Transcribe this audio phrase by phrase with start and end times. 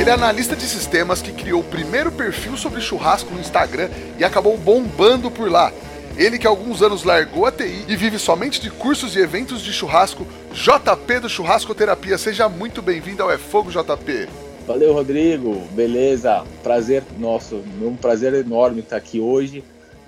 [0.00, 4.24] Ele é analista de sistemas que criou o primeiro perfil sobre churrasco no Instagram e
[4.24, 5.70] acabou bombando por lá.
[6.16, 9.60] Ele que há alguns anos largou a TI e vive somente de cursos e eventos
[9.60, 12.16] de churrasco, JP do Churrascoterapia.
[12.16, 14.26] Seja muito bem-vindo ao É Fogo, JP.
[14.66, 15.60] Valeu, Rodrigo.
[15.72, 16.46] Beleza?
[16.62, 17.62] Prazer nosso.
[17.82, 19.62] Um prazer enorme estar aqui hoje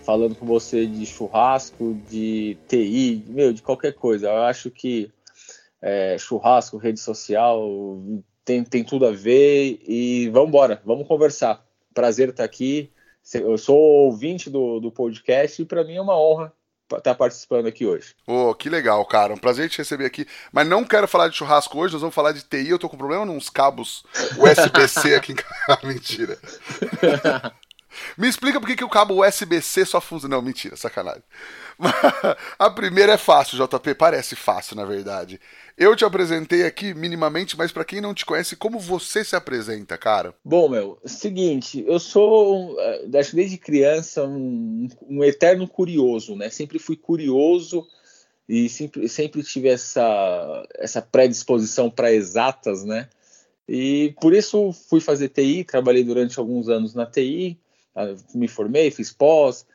[0.07, 4.29] falando com você de churrasco, de TI, meu, de qualquer coisa.
[4.29, 5.11] Eu acho que
[5.83, 7.61] é, churrasco, rede social,
[8.45, 11.65] tem, tem tudo a ver e vamos embora, vamos conversar.
[11.95, 12.91] Prazer estar aqui.
[13.35, 16.53] Eu sou ouvinte do, do podcast e para mim é uma honra
[16.99, 18.15] estar participando aqui hoje.
[18.27, 19.33] Oh, que legal, cara.
[19.33, 20.27] Um prazer te receber aqui.
[20.53, 22.69] Mas não quero falar de churrasco hoje, nós vamos falar de TI.
[22.69, 24.05] Eu tô com problema nos cabos
[24.37, 25.81] USB-C aqui em casa.
[25.87, 26.39] mentira.
[28.17, 30.37] Me explica por que, que o cabo USB-C só funciona.
[30.37, 31.23] Não, mentira, sacanagem.
[32.59, 33.95] A primeira é fácil, JP.
[33.95, 35.41] Parece fácil, na verdade.
[35.77, 39.97] Eu te apresentei aqui minimamente, mas para quem não te conhece, como você se apresenta,
[39.97, 40.35] cara?
[40.45, 46.51] Bom, meu, seguinte, eu sou, eh, acho desde criança, um, um eterno curioso, né?
[46.51, 47.87] Sempre fui curioso
[48.49, 53.09] e sempre, sempre tive essa, essa predisposição para exatas, né?
[53.69, 57.59] E por isso fui fazer TI, trabalhei durante alguns anos na TI,
[57.95, 59.67] ah, me formei, fiz pós,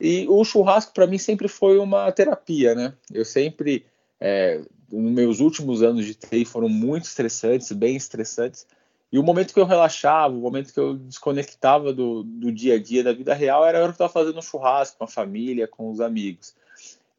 [0.00, 2.94] e o churrasco para mim sempre foi uma terapia, né?
[3.12, 3.84] Eu sempre
[4.20, 8.66] é, nos meus últimos anos de TI foram muito estressantes, bem estressantes.
[9.12, 12.82] E o momento que eu relaxava, o momento que eu desconectava do, do dia a
[12.82, 15.68] dia, da vida real, era a hora que eu estava fazendo churrasco com a família,
[15.68, 16.54] com os amigos.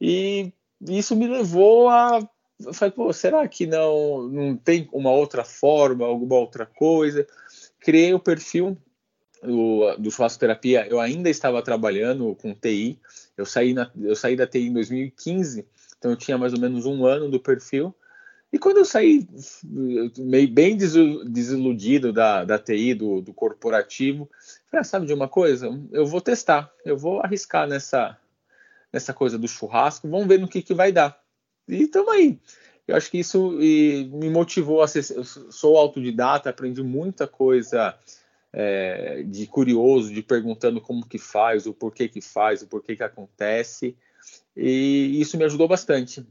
[0.00, 2.20] E isso me levou a.
[2.60, 7.26] Eu falei, pô, será que não, não tem uma outra forma, alguma outra coisa?
[7.80, 8.76] Criei o perfil
[9.46, 10.86] do, churrasco terapia.
[10.88, 12.98] Eu ainda estava trabalhando com TI.
[13.36, 15.66] Eu saí, na, eu saí da TI em 2015
[15.98, 17.94] então eu tinha mais ou menos um ano do perfil.
[18.52, 19.26] E quando eu saí
[20.16, 24.30] meio bem desiludido da, da TI, do, do corporativo,
[24.70, 25.68] falei, ah, sabe de uma coisa?
[25.90, 28.16] Eu vou testar, eu vou arriscar nessa,
[28.92, 31.20] nessa coisa do churrasco, vamos ver no que, que vai dar.
[31.68, 32.38] E estamos aí.
[32.86, 35.04] Eu acho que isso me motivou a ser.
[35.16, 37.98] Eu sou autodidata, aprendi muita coisa
[38.58, 43.02] é, de curioso, de perguntando como que faz, o porquê que faz, o porquê que
[43.02, 43.94] acontece.
[44.56, 46.26] E isso me ajudou bastante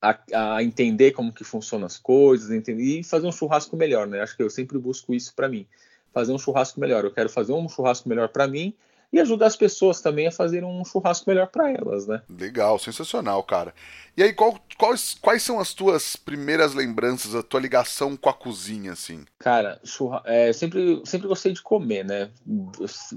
[0.00, 0.16] a,
[0.54, 4.20] a entender como que funcionam as coisas, entender, e fazer um churrasco melhor, né?
[4.20, 5.66] Acho que eu sempre busco isso para mim,
[6.12, 7.04] fazer um churrasco melhor.
[7.04, 8.72] Eu quero fazer um churrasco melhor para mim
[9.12, 12.22] e ajudar as pessoas também a fazerem um churrasco melhor para elas, né?
[12.28, 13.74] Legal, sensacional, cara.
[14.16, 18.34] E aí, qual, quais, quais são as tuas primeiras lembranças, a tua ligação com a
[18.34, 19.24] cozinha, assim?
[19.38, 20.22] Cara, churra...
[20.26, 22.30] é, sempre, sempre gostei de comer, né?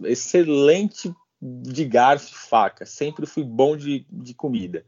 [0.06, 4.86] Excelente de garfo e faca, sempre fui bom de, de comida.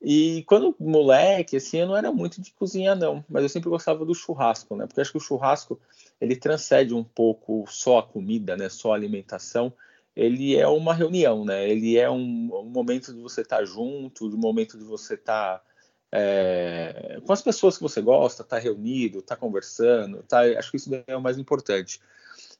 [0.00, 4.04] E quando moleque, assim, eu não era muito de cozinhar, não, mas eu sempre gostava
[4.04, 4.86] do churrasco, né?
[4.86, 5.80] Porque acho que o churrasco
[6.20, 8.68] ele transcende um pouco só a comida, né?
[8.68, 9.72] Só a alimentação.
[10.16, 11.68] Ele é uma reunião, né?
[11.68, 15.58] Ele é um, um momento de você estar tá junto, um momento de você estar
[15.58, 15.64] tá,
[16.12, 20.42] é, com as pessoas que você gosta, estar tá reunido, estar tá conversando, tá?
[20.58, 22.00] Acho que isso é o mais importante.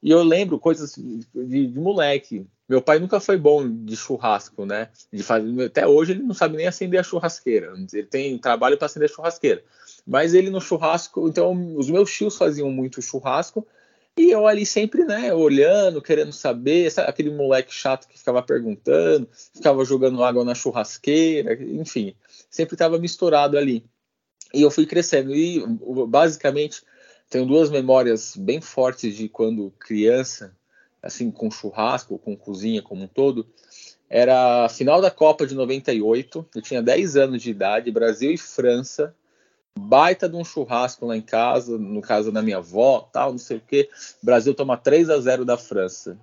[0.03, 2.47] E eu lembro coisas de, de, moleque.
[2.69, 4.91] Meu pai nunca foi bom de churrasco, né?
[5.11, 7.73] De fazer, até hoje ele não sabe nem acender a churrasqueira.
[7.93, 9.65] Ele tem trabalho para acender a churrasqueira.
[10.07, 13.67] Mas ele no churrasco, então os meus tios faziam muito churrasco
[14.17, 19.29] e eu ali sempre, né, olhando, querendo saber, sabe, aquele moleque chato que ficava perguntando,
[19.53, 22.15] ficava jogando água na churrasqueira, enfim,
[22.49, 23.85] sempre estava misturado ali.
[24.53, 25.65] E eu fui crescendo e
[26.09, 26.83] basicamente
[27.29, 30.57] tenho duas memórias bem fortes de quando criança,
[31.03, 33.47] assim, com churrasco, com cozinha como um todo.
[34.09, 38.39] Era a final da Copa de 98, eu tinha 10 anos de idade, Brasil e
[38.39, 39.13] França,
[39.79, 43.59] baita de um churrasco lá em casa, no caso da minha avó, tal, não sei
[43.59, 43.89] o que.
[44.23, 46.17] Brasil toma 3 a 0 da França.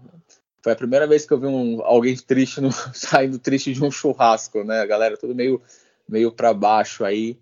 [0.63, 3.92] Foi a primeira vez que eu vi um, alguém triste no, saindo triste de um
[3.92, 4.81] churrasco, né?
[4.81, 5.62] A galera tudo meio
[6.07, 7.38] meio para baixo aí.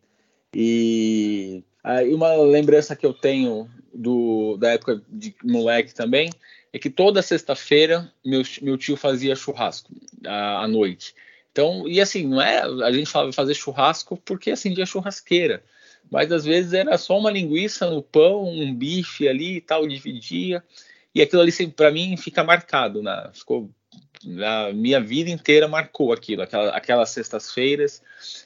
[0.54, 6.30] E e uma lembrança que eu tenho do, da época de moleque também
[6.72, 9.92] é que toda sexta-feira meu, meu tio fazia churrasco
[10.26, 11.16] à, à, noite.
[11.52, 15.64] Então, e assim, não é a gente fala fazer churrasco porque acendia churrasqueira.
[16.12, 20.64] Mas às vezes era só uma linguiça no pão, um bife ali e tal, dividia.
[21.14, 23.30] E aquilo ali, para mim, fica marcado, né?
[23.34, 23.70] ficou
[24.24, 28.02] na minha vida inteira marcou aquilo, aquela, aquelas sextas-feiras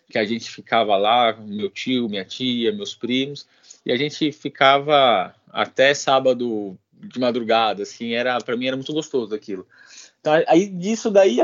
[0.09, 3.47] que a gente ficava lá, meu tio, minha tia, meus primos,
[3.85, 9.33] e a gente ficava até sábado de madrugada, assim, era para mim era muito gostoso
[9.33, 9.67] aquilo.
[10.21, 11.37] Então, aí disso daí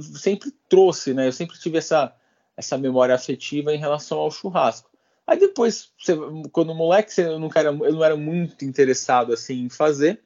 [0.00, 1.28] sempre trouxe, né?
[1.28, 2.14] Eu sempre tive essa
[2.56, 4.90] essa memória afetiva em relação ao churrasco.
[5.26, 6.16] Aí depois, você,
[6.52, 10.20] quando moleque, eu, nunca era, eu não era muito interessado assim em fazer.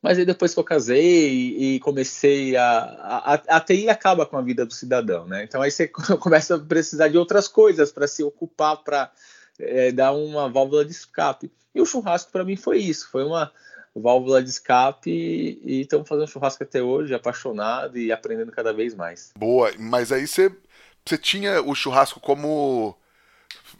[0.00, 4.36] Mas aí depois que eu casei e, e comecei a, a, a TI acaba com
[4.38, 5.42] a vida do cidadão, né?
[5.42, 5.88] Então aí você
[6.20, 9.10] começa a precisar de outras coisas para se ocupar, para
[9.58, 11.50] é, dar uma válvula de escape.
[11.74, 13.52] E o churrasco para mim foi isso, foi uma
[13.94, 19.32] válvula de escape e estamos fazendo churrasco até hoje, apaixonado e aprendendo cada vez mais.
[19.36, 20.54] Boa, mas aí você,
[21.04, 22.96] você tinha o churrasco como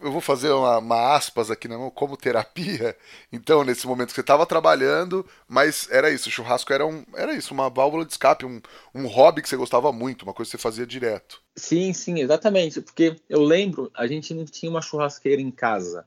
[0.00, 2.96] eu vou fazer uma, uma aspas aqui, não, como terapia.
[3.30, 7.34] Então, nesse momento que você estava trabalhando, mas era isso, o churrasco era, um, era
[7.34, 8.60] isso, uma válvula de escape, um,
[8.94, 11.42] um hobby que você gostava muito, uma coisa que você fazia direto.
[11.54, 12.80] Sim, sim, exatamente.
[12.80, 16.06] Porque eu lembro, a gente não tinha uma churrasqueira em casa.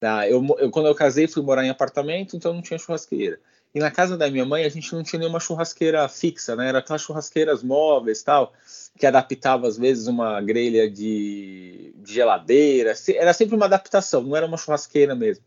[0.00, 0.28] Tá?
[0.28, 3.38] Eu, eu, quando eu casei, fui morar em apartamento, então não tinha churrasqueira.
[3.76, 6.70] E na casa da minha mãe, a gente não tinha nenhuma churrasqueira fixa, né?
[6.70, 8.54] Era aquelas churrasqueiras móveis tal,
[8.98, 12.94] que adaptava às vezes uma grelha de, de geladeira.
[13.14, 15.44] Era sempre uma adaptação, não era uma churrasqueira mesmo.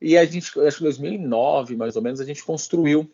[0.00, 3.06] E a gente, acho que em 2009, mais ou menos, a gente construiu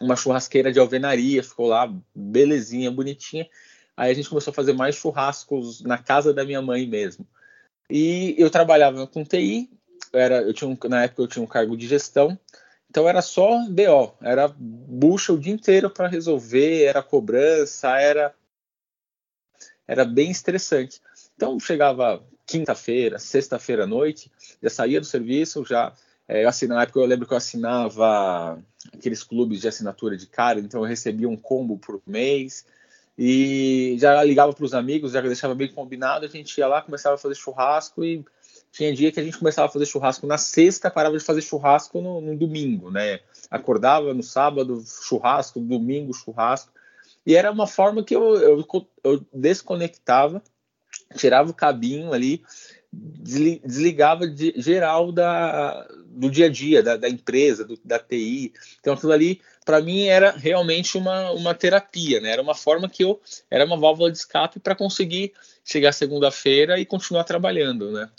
[0.00, 3.46] uma churrasqueira de alvenaria, ficou lá belezinha, bonitinha.
[3.94, 7.26] Aí a gente começou a fazer mais churrascos na casa da minha mãe mesmo.
[7.90, 9.68] E eu trabalhava com TI,
[10.14, 12.38] era, eu tinha um, na época eu tinha um cargo de gestão,
[12.88, 18.34] então era só BO, era bucha o dia inteiro para resolver, era cobrança, era
[19.86, 21.00] era bem estressante.
[21.36, 24.30] Então chegava quinta-feira, sexta-feira à noite,
[24.62, 25.92] já saía do serviço, já
[26.28, 28.60] é, eu assinava, na época eu lembro que eu assinava
[28.92, 32.64] aqueles clubes de assinatura de cara, então eu recebia um combo por mês
[33.18, 37.14] e já ligava para os amigos, já deixava bem combinado, a gente ia lá, começava
[37.14, 38.24] a fazer churrasco e
[38.76, 42.00] tinha dia que a gente começava a fazer churrasco na sexta, parava de fazer churrasco
[42.00, 43.20] no, no domingo, né?
[43.50, 46.70] Acordava no sábado, churrasco, domingo, churrasco.
[47.24, 48.66] E era uma forma que eu, eu,
[49.02, 50.42] eu desconectava,
[51.16, 52.44] tirava o cabinho ali,
[52.92, 58.52] desligava de, geral da, do dia a dia, da, da empresa, do, da TI.
[58.78, 62.30] Então aquilo ali, para mim, era realmente uma, uma terapia, né?
[62.30, 63.18] Era uma forma que eu.
[63.50, 65.32] Era uma válvula de escape para conseguir
[65.64, 68.10] chegar segunda-feira e continuar trabalhando, né?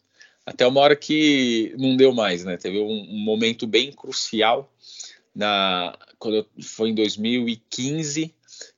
[0.47, 2.55] Até uma hora que não deu mais, né?
[2.55, 4.71] Teve um, um momento bem crucial
[5.35, 8.33] na quando eu, foi em 2015,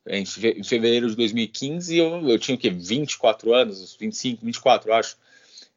[0.08, 0.26] em
[0.64, 2.72] fevereiro de 2015, eu, eu tinha o quê?
[2.72, 5.16] 24 anos, 25, 24, acho.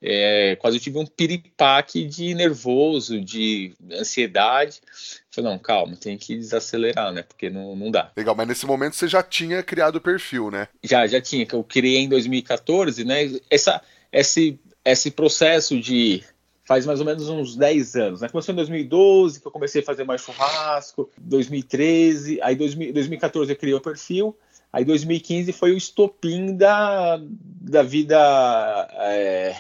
[0.00, 4.81] É, quase eu tive um piripaque de nervoso, de ansiedade.
[5.31, 7.23] Falei, não, calma, tem que desacelerar, né?
[7.23, 8.11] Porque não, não dá.
[8.17, 10.69] Legal, mas nesse momento você já tinha criado o perfil, né?
[10.83, 13.31] Já, já tinha, que eu criei em 2014, né?
[13.49, 13.81] Essa,
[14.11, 16.23] esse esse processo de
[16.64, 18.20] faz mais ou menos uns 10 anos.
[18.20, 18.29] Né?
[18.29, 23.56] Começou em 2012, que eu comecei a fazer mais churrasco, 2013, aí 2000, 2014 eu
[23.56, 24.37] criei o perfil,
[24.73, 29.56] aí 2015 foi o estopim da, da vida é,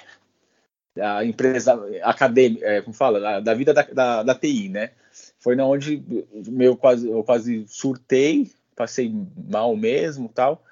[0.94, 4.90] da empresa acadêmica, é, como fala, da, da vida da, da, da, TI, né?
[5.38, 6.02] Foi na onde
[6.48, 9.12] meu quase, eu quase surtei, passei
[9.50, 10.62] mal mesmo tal,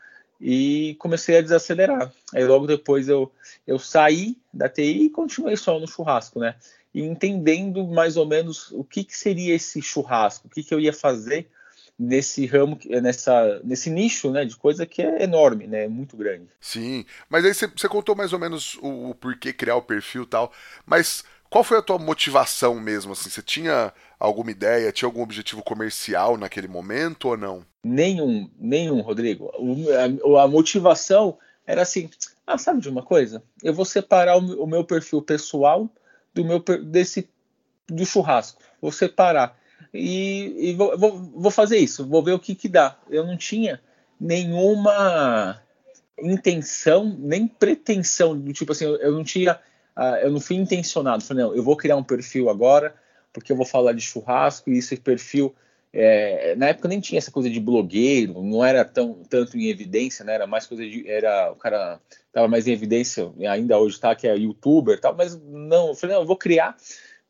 [0.41, 2.13] e comecei a desacelerar.
[2.33, 3.31] Aí logo depois eu,
[3.67, 6.57] eu saí da TI e continuei só no churrasco, né?
[6.95, 10.81] E entendendo mais ou menos o que, que seria esse churrasco, o que, que eu
[10.81, 11.49] ia fazer
[11.99, 16.47] nesse ramo, nessa, nesse nicho, né, de coisa que é enorme, né, muito grande.
[16.59, 20.27] Sim, mas aí você contou mais ou menos o, o porquê criar o perfil e
[20.27, 20.51] tal,
[20.87, 23.13] mas qual foi a tua motivação mesmo?
[23.13, 27.67] Assim, você tinha alguma ideia, tinha algum objetivo comercial naquele momento ou não?
[27.83, 29.53] Nenhum, nenhum, Rodrigo.
[29.59, 32.09] O, a, a, motivação era assim:
[32.55, 33.43] ah, sabe de uma coisa?
[33.63, 35.89] Eu vou separar o, meu perfil pessoal
[36.35, 37.29] do meu desse
[37.89, 38.61] do churrasco.
[38.81, 39.57] Vou separar
[39.93, 42.07] e, e vou, vou, fazer isso.
[42.07, 42.97] Vou ver o que que dá.
[43.09, 43.81] Eu não tinha
[44.21, 45.61] nenhuma
[46.21, 48.85] intenção nem pretensão do tipo assim.
[48.85, 49.59] Eu, não tinha
[49.97, 51.23] uh, eu não fui intencionado.
[51.23, 52.95] Falei, não, eu vou criar um perfil agora,
[53.33, 55.55] porque eu vou falar de churrasco, e esse perfil.
[55.93, 60.25] É, na época nem tinha essa coisa de blogueiro, não era tão tanto em evidência,
[60.25, 60.35] né?
[60.35, 61.09] Era mais coisa de.
[61.09, 65.41] Era, o cara estava mais em evidência, ainda hoje tá, que é youtuber tal, mas
[65.43, 66.77] não, eu falei, não, eu vou criar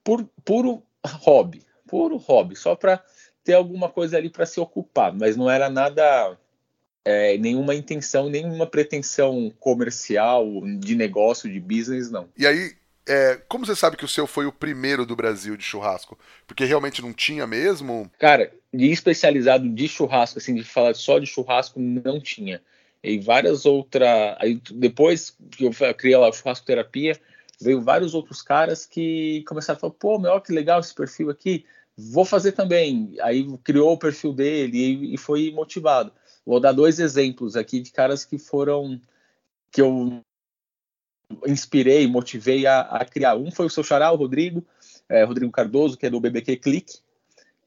[0.05, 3.03] por puro hobby, puro hobby, só para
[3.43, 6.37] ter alguma coisa ali para se ocupar, mas não era nada
[7.05, 10.47] é, nenhuma intenção, nenhuma pretensão comercial,
[10.79, 12.29] de negócio, de business, não.
[12.37, 12.73] E aí,
[13.11, 16.17] é, como você sabe que o seu foi o primeiro do Brasil de churrasco?
[16.47, 18.09] Porque realmente não tinha mesmo?
[18.19, 22.63] Cara, de especializado de churrasco, assim, de falar só de churrasco, não tinha.
[23.03, 24.09] E várias outras.
[24.73, 27.19] Depois que eu criei lá o churrasco terapia,
[27.61, 31.65] veio vários outros caras que começaram a falar, pô, meu, que legal esse perfil aqui,
[31.97, 33.17] vou fazer também.
[33.23, 36.13] Aí criou o perfil dele e, e foi motivado.
[36.47, 39.01] Vou dar dois exemplos aqui de caras que foram
[39.73, 40.23] que eu
[41.47, 43.37] inspirei, motivei a, a, criar.
[43.37, 44.65] Um foi o seu xará, o Rodrigo,
[45.09, 46.99] é, Rodrigo Cardoso, que é do BBQ Click,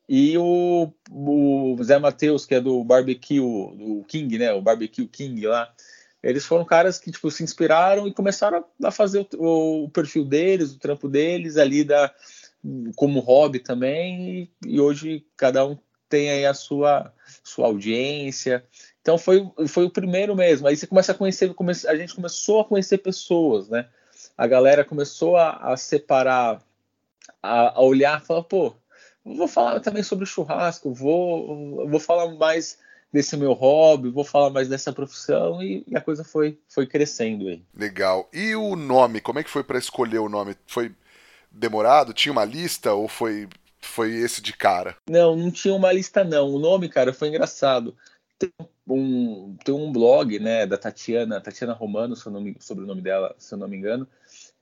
[0.08, 5.48] e o, o Zé Matheus, que é do Barbecue, do King, né, o Barbecue King
[5.48, 5.72] lá.
[6.22, 10.74] Eles foram caras que tipo, se inspiraram e começaram a fazer o, o perfil deles,
[10.74, 12.14] o trampo deles ali da,
[12.96, 15.78] como hobby também, e, e hoje cada um
[16.14, 17.12] tem aí a sua,
[17.44, 18.64] sua audiência,
[19.02, 20.68] então foi, foi o primeiro mesmo.
[20.68, 21.52] Aí você começa a conhecer,
[21.88, 23.88] a gente começou a conhecer pessoas, né?
[24.38, 26.62] A galera começou a, a separar,
[27.42, 28.76] a, a olhar, falar, pô,
[29.26, 32.78] vou falar também sobre churrasco, vou, vou falar mais
[33.12, 37.48] desse meu hobby, vou falar mais dessa profissão e, e, a coisa foi, foi crescendo
[37.48, 37.64] aí.
[37.76, 38.30] Legal.
[38.32, 40.56] E o nome, como é que foi para escolher o nome?
[40.68, 40.92] Foi
[41.52, 42.14] demorado?
[42.14, 43.50] Tinha uma lista ou foi
[43.86, 44.96] foi esse de cara?
[45.10, 46.50] Não, não tinha uma lista não.
[46.50, 47.96] O nome, cara, foi engraçado
[48.44, 48.52] tem
[48.88, 53.36] um, tem um blog né, da Tatiana, Tatiana Romano, se nome, sobre o nome dela,
[53.38, 54.08] se eu não me engano,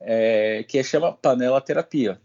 [0.00, 2.20] é, que é, chama Panela Terapia.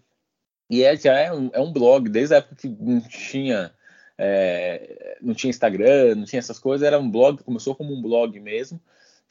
[0.70, 3.74] E é, já é um, é um blog, desde a época que não tinha,
[4.18, 8.40] é, não tinha Instagram, não tinha essas coisas, era um blog, começou como um blog
[8.40, 8.80] mesmo.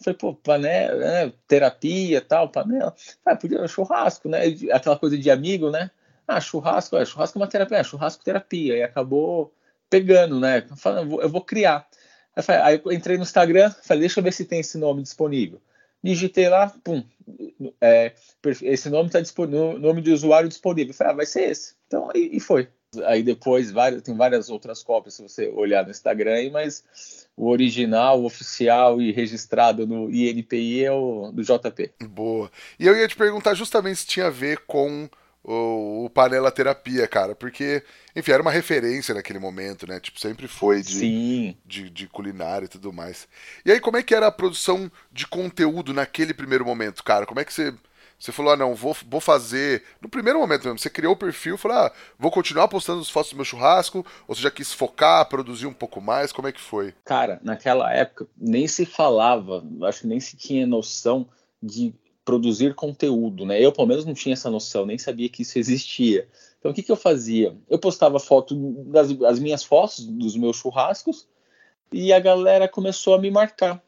[0.02, 2.94] Falei, pô, panela, né, terapia tal, panela.
[3.24, 4.40] Ah, podia churrasco, né?
[4.72, 5.90] Aquela coisa de amigo, né?
[6.26, 8.76] Ah, churrasco, é, churrasco é uma terapia, é, churrasco terapia.
[8.76, 9.52] E acabou
[9.88, 10.62] pegando, né?
[10.76, 11.86] Falando, eu vou, eu vou criar.
[12.62, 15.60] Aí eu entrei no Instagram, falei, deixa eu ver se tem esse nome disponível.
[16.02, 17.02] Digitei lá, pum,
[17.80, 18.12] é,
[18.62, 20.92] esse nome está disponível, nome de usuário disponível.
[20.92, 21.74] Falei, ah, vai ser esse.
[21.86, 22.68] Então, e, e foi.
[23.04, 28.20] Aí depois várias, tem várias outras cópias se você olhar no Instagram, mas o original,
[28.20, 31.92] o oficial e registrado no INPI é o do JP.
[32.08, 32.50] Boa.
[32.78, 35.08] E eu ia te perguntar justamente se tinha a ver com
[35.46, 37.82] o, o Panela Terapia, cara, porque,
[38.16, 40.00] enfim, era uma referência naquele momento, né?
[40.00, 43.28] Tipo, sempre foi de, de, de, culinária e tudo mais.
[43.64, 47.24] E aí, como é que era a produção de conteúdo naquele primeiro momento, cara?
[47.24, 47.72] Como é que você.
[48.18, 49.82] Você falou, ah, não, vou, vou fazer.
[50.00, 53.30] No primeiro momento mesmo, você criou o perfil, falou, ah, vou continuar postando as fotos
[53.30, 56.60] do meu churrasco, ou você já quis focar, produzir um pouco mais, como é que
[56.60, 56.94] foi?
[57.04, 61.28] Cara, naquela época nem se falava, acho que nem se tinha noção
[61.62, 61.94] de
[62.26, 63.64] produzir conteúdo, né?
[63.64, 66.28] Eu, pelo menos, não tinha essa noção, nem sabia que isso existia.
[66.58, 67.56] Então, o que, que eu fazia?
[67.70, 68.54] Eu postava foto
[68.84, 71.28] das as minhas fotos dos meus churrascos
[71.92, 73.80] e a galera começou a me marcar.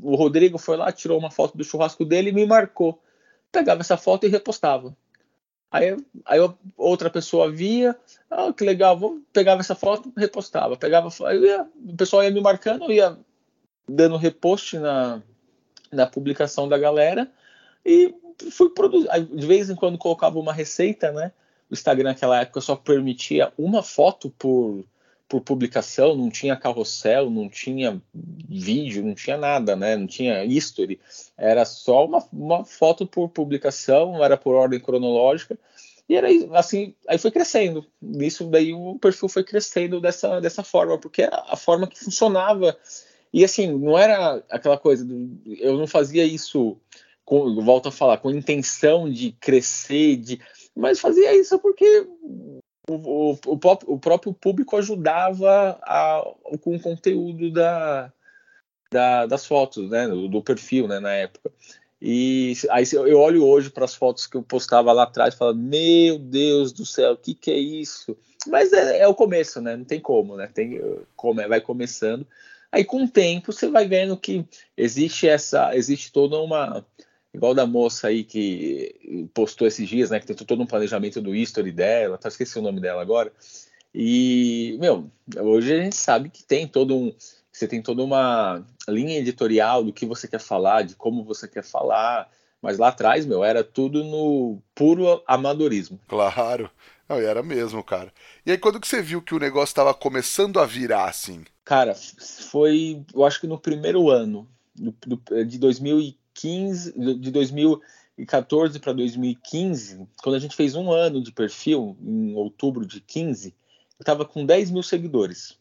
[0.00, 3.02] O Rodrigo foi lá, tirou uma foto do churrasco dele e me marcou.
[3.50, 4.96] Pegava essa foto e repostava.
[5.68, 6.38] Aí, aí
[6.76, 7.96] outra pessoa via,
[8.30, 10.76] ah, que legal, vou pegava essa foto, repostava.
[10.76, 13.18] Pegava, ia, o pessoal ia me marcando, ia
[13.88, 15.20] dando repost na,
[15.90, 17.28] na publicação da galera
[17.84, 18.14] e
[18.50, 19.08] fui produzir.
[19.32, 21.32] De vez em quando colocava uma receita, né?
[21.70, 24.84] O Instagram naquela época só permitia uma foto por,
[25.28, 29.96] por publicação, não tinha carrossel, não tinha vídeo, não tinha nada, né?
[29.96, 31.00] Não tinha history.
[31.36, 35.58] Era só uma, uma foto por publicação, era por ordem cronológica.
[36.08, 37.86] E era assim, aí foi crescendo.
[38.02, 42.76] Isso daí o perfil foi crescendo dessa, dessa forma, porque era a forma que funcionava.
[43.32, 45.06] E assim, não era aquela coisa,
[45.58, 46.76] eu não fazia isso
[47.24, 50.40] com, volto a falar, com intenção de crescer, de,
[50.76, 56.22] mas fazia isso porque o, o, o, o próprio público ajudava a,
[56.60, 58.12] com o conteúdo da,
[58.92, 61.50] da, das fotos, né, do, do, perfil, né, na época.
[62.00, 65.54] E aí eu olho hoje para as fotos que eu postava lá atrás e falo,
[65.54, 68.16] meu Deus do céu, o que, que é isso?
[68.46, 69.74] Mas é, é, o começo, né?
[69.74, 70.50] Não tem como, né?
[70.52, 70.78] Tem,
[71.16, 72.26] como, vai começando.
[72.70, 74.44] Aí com o tempo você vai vendo que
[74.76, 76.84] existe essa, existe toda uma
[77.34, 81.34] igual da moça aí que postou esses dias, né, que tem todo um planejamento do
[81.34, 83.32] history dela, tá, esqueci o nome dela agora.
[83.92, 85.10] E, meu,
[85.40, 87.12] hoje a gente sabe que tem todo um
[87.54, 91.62] você tem toda uma linha editorial do que você quer falar, de como você quer
[91.62, 92.28] falar,
[92.60, 96.00] mas lá atrás, meu, era tudo no puro amadorismo.
[96.08, 96.68] Claro.
[97.08, 98.12] Não, era mesmo, cara.
[98.44, 101.44] E aí, quando que você viu que o negócio estava começando a virar assim?
[101.64, 101.94] Cara,
[102.50, 104.48] foi, eu acho que no primeiro ano
[105.46, 111.96] de 2015, 15, de 2014 para 2015, quando a gente fez um ano de perfil,
[112.02, 113.54] em outubro de 15, eu
[114.00, 115.56] estava com 10 mil seguidores.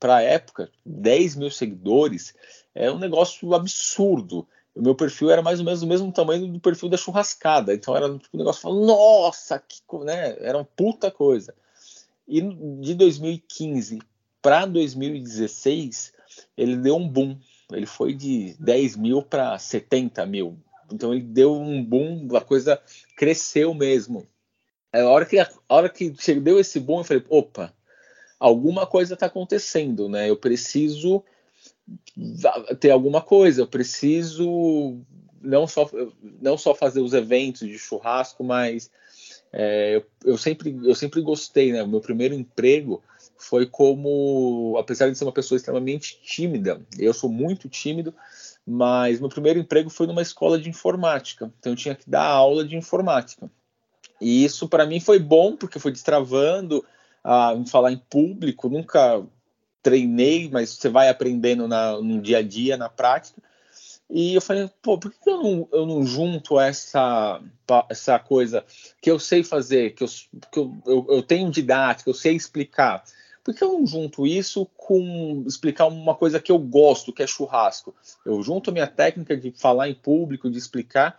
[0.00, 2.34] Para a época, 10 mil seguidores
[2.74, 4.46] é um negócio absurdo.
[4.74, 7.74] o meu perfil era mais ou menos o mesmo tamanho do perfil da churrascada.
[7.74, 10.36] Então era tipo um negócio falando, nossa, que né?
[10.40, 11.54] Era uma puta coisa.
[12.26, 12.40] E
[12.80, 14.00] de 2015
[14.40, 16.12] para 2016,
[16.56, 17.38] ele deu um boom.
[17.72, 20.58] Ele foi de 10 mil para 70 mil.
[20.92, 22.80] Então ele deu um boom, a coisa
[23.16, 24.26] cresceu mesmo.
[24.92, 27.74] A hora que, a hora que deu esse boom, eu falei, opa,
[28.38, 30.30] alguma coisa está acontecendo, né?
[30.30, 31.24] Eu preciso
[32.80, 35.00] ter alguma coisa, eu preciso
[35.40, 35.90] não só,
[36.40, 38.90] não só fazer os eventos de churrasco, mas
[39.52, 41.82] é, eu, eu, sempre, eu sempre gostei, né?
[41.82, 43.02] O meu primeiro emprego
[43.44, 48.14] foi como, apesar de ser uma pessoa extremamente tímida, eu sou muito tímido,
[48.66, 52.64] mas meu primeiro emprego foi numa escola de informática, então eu tinha que dar aula
[52.64, 53.50] de informática.
[54.20, 56.84] E isso para mim foi bom, porque foi destravando
[57.22, 59.22] a falar em público, nunca
[59.82, 63.42] treinei, mas você vai aprendendo na, no dia a dia, na prática.
[64.08, 67.42] E eu falei, pô, por que eu não, eu não junto essa,
[67.90, 68.64] essa coisa
[69.02, 70.08] que eu sei fazer, que, eu,
[70.50, 73.04] que eu, eu, eu tenho didática, eu sei explicar?
[73.44, 77.26] Por que eu não junto isso com explicar uma coisa que eu gosto, que é
[77.26, 77.94] churrasco?
[78.24, 81.18] Eu junto a minha técnica de falar em público, de explicar,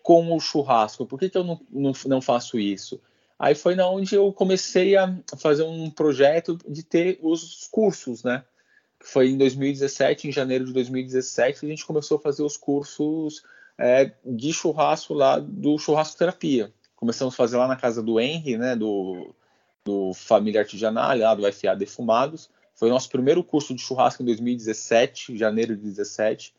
[0.00, 1.04] com o churrasco.
[1.04, 3.00] Por que, que eu não, não, não faço isso?
[3.36, 8.44] Aí foi na onde eu comecei a fazer um projeto de ter os cursos, né?
[9.00, 13.42] Foi em 2017, em janeiro de 2017, a gente começou a fazer os cursos
[13.76, 16.72] é, de churrasco lá do Churrasco Terapia.
[16.96, 18.74] Começamos a fazer lá na casa do Henry, né?
[18.74, 19.34] Do,
[19.88, 22.50] do Família Artesanal, lá do FA Defumados.
[22.74, 26.54] Foi o nosso primeiro curso de churrasco em 2017, janeiro de 2017.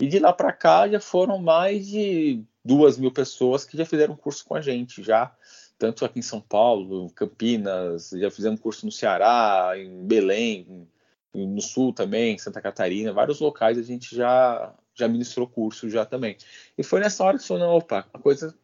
[0.00, 4.16] E de lá para cá já foram mais de duas mil pessoas que já fizeram
[4.16, 5.32] curso com a gente, já
[5.78, 10.88] tanto aqui em São Paulo, Campinas, já fizemos curso no Ceará, em Belém,
[11.32, 16.36] no Sul também, Santa Catarina, vários locais a gente já já ministrou curso já também.
[16.78, 18.54] E foi nessa hora que falou, não, opa, a coisa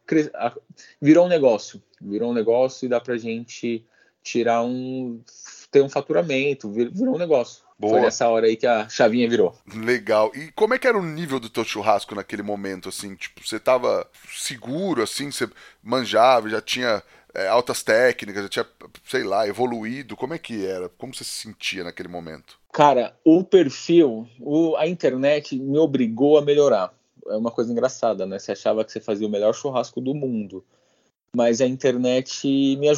[1.00, 3.84] virou um negócio, virou um negócio e dá pra gente
[4.22, 5.22] tirar um
[5.70, 7.62] ter um faturamento, virou um negócio.
[7.78, 7.94] Boa.
[7.94, 9.54] Foi nessa hora aí que a chavinha virou.
[9.74, 10.30] Legal.
[10.34, 13.14] E como é que era o nível do teu churrasco naquele momento, assim?
[13.14, 15.30] Tipo, você tava seguro, assim?
[15.30, 15.48] Você
[15.82, 17.02] manjava, já tinha
[17.32, 18.66] é, altas técnicas, já tinha,
[19.04, 20.14] sei lá, evoluído?
[20.14, 20.90] Como é que era?
[20.90, 22.58] Como você se sentia naquele momento?
[22.70, 26.92] Cara, o perfil, o, a internet me obrigou a melhorar.
[27.28, 28.38] É uma coisa engraçada, né?
[28.38, 30.62] Você achava que você fazia o melhor churrasco do mundo
[31.34, 32.88] mas a internet me,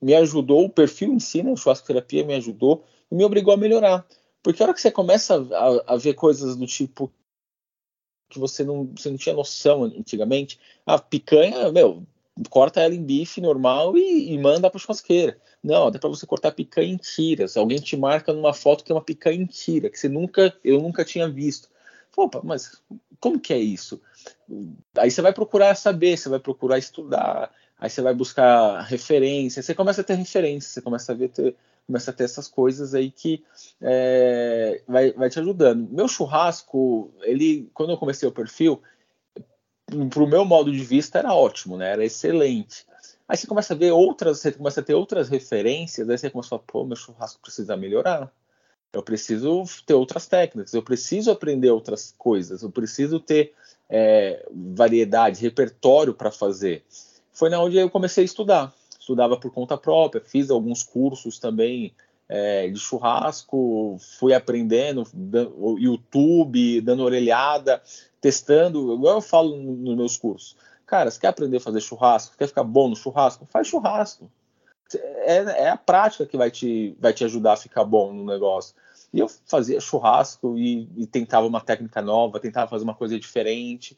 [0.00, 3.56] me ajudou, o perfil em si, né, o terapia me ajudou e me obrigou a
[3.56, 4.06] melhorar.
[4.42, 7.12] Porque a hora que você começa a, a ver coisas do tipo
[8.28, 12.02] que você não, você não tinha noção antigamente, a picanha, meu,
[12.48, 15.38] corta ela em bife normal e, e manda para churrasqueira.
[15.62, 17.56] Não, dá para você cortar picanha em tiras.
[17.56, 20.80] Alguém te marca numa foto que é uma picanha em tira, que você nunca, eu
[20.80, 21.68] nunca tinha visto.
[22.16, 22.82] Opa, mas
[23.18, 24.00] como que é isso?
[24.96, 29.74] Aí você vai procurar saber, você vai procurar estudar, aí você vai buscar referência, você
[29.74, 33.10] começa a ter referência, você começa a ver ter, começa a ter essas coisas aí
[33.10, 33.42] que
[33.80, 35.88] é, vai, vai te ajudando.
[35.90, 38.82] Meu churrasco, ele, quando eu comecei o perfil,
[39.86, 41.92] para o meu modo de vista era ótimo, né?
[41.92, 42.86] Era excelente.
[43.28, 46.48] Aí você começa a ver outras, você começa a ter outras referências, aí você começa
[46.48, 48.30] a falar, pô, meu churrasco precisa melhorar.
[48.92, 53.54] Eu preciso ter outras técnicas, eu preciso aprender outras coisas, eu preciso ter
[53.88, 56.84] é, variedade, repertório para fazer.
[57.32, 61.92] Foi na onde eu comecei a estudar estudava por conta própria, fiz alguns cursos também
[62.28, 65.06] é, de churrasco, fui aprendendo,
[65.78, 67.82] YouTube, dando orelhada,
[68.20, 70.56] testando, igual eu falo nos meus cursos.
[70.86, 72.36] Cara, você quer aprender a fazer churrasco?
[72.36, 73.46] Quer ficar bom no churrasco?
[73.46, 74.30] Faz churrasco.
[74.94, 78.74] É, é a prática que vai te, vai te ajudar a ficar bom no negócio.
[79.12, 83.96] E eu fazia churrasco e, e tentava uma técnica nova, tentava fazer uma coisa diferente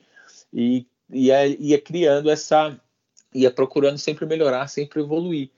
[0.53, 2.79] e ia, ia criando essa
[3.35, 5.51] ia procurando sempre melhorar, sempre evoluir.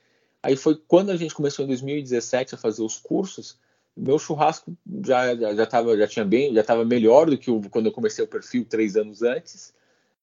[0.42, 3.58] Aí foi quando a gente começou em 2017 a fazer os cursos,
[3.96, 7.60] meu churrasco já já, já, tava, já tinha bem, já estava melhor do que o,
[7.70, 9.74] quando eu comecei o perfil três anos antes.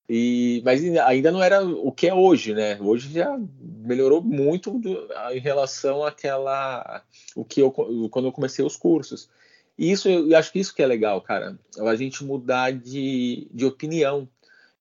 [0.09, 2.77] E, mas ainda não era o que é hoje, né?
[2.81, 7.03] Hoje já melhorou muito do, em relação àquela
[7.35, 9.29] o que eu quando eu comecei os cursos.
[9.77, 11.57] E isso eu acho que isso que é legal, cara.
[11.79, 14.27] A gente mudar de, de opinião.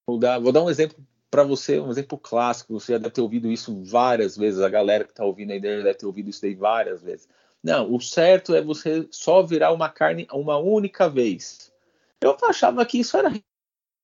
[0.07, 0.97] Mudar, vou dar um exemplo
[1.31, 5.03] para você, um exemplo clássico, você já deve ter ouvido isso várias vezes, a galera
[5.03, 7.27] que está ouvindo aí deve ter ouvido isso daí várias vezes.
[7.63, 11.73] Não, o certo é você só virar uma carne uma única vez.
[12.21, 13.33] Eu achava que isso era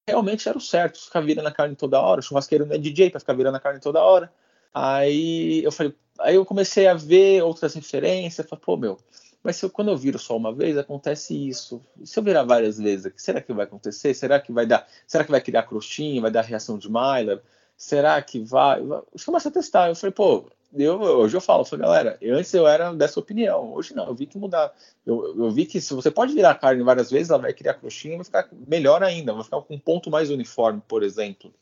[0.09, 2.21] realmente era o certo, ficar virando a carne toda hora.
[2.21, 4.33] O churrasqueiro não é DJ para ficar virando a carne toda hora.
[4.73, 8.99] Aí eu falei, aí eu comecei a ver outras referências, falei, pô, meu,
[9.42, 11.81] Mas se eu, quando eu viro só uma vez, acontece isso.
[12.01, 14.14] E se eu virar várias vezes, será que vai acontecer?
[14.14, 14.87] Será que vai dar?
[15.07, 16.21] Será que vai criar crostinha?
[16.23, 17.42] Vai dar reação de Myler?
[17.77, 18.81] Será que vai?
[18.81, 19.88] Eu comecei a testar.
[19.88, 23.94] Eu falei, pô, eu, hoje eu falo, eu galera, antes eu era dessa opinião, hoje
[23.94, 24.72] não, eu vi que mudar.
[25.07, 28.14] Eu, eu vi que se você pode virar carne várias vezes, ela vai criar crostinha
[28.14, 31.52] e vai ficar melhor ainda, vai ficar com um ponto mais uniforme, por exemplo.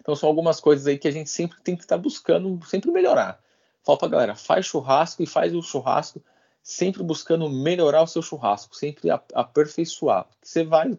[0.00, 2.90] Então são algumas coisas aí que a gente sempre tem que estar tá buscando, sempre
[2.90, 3.40] melhorar.
[3.84, 6.22] Fala pra galera, faz churrasco e faz o churrasco
[6.62, 10.26] sempre buscando melhorar o seu churrasco, sempre aperfeiçoar.
[10.42, 10.96] Você vai.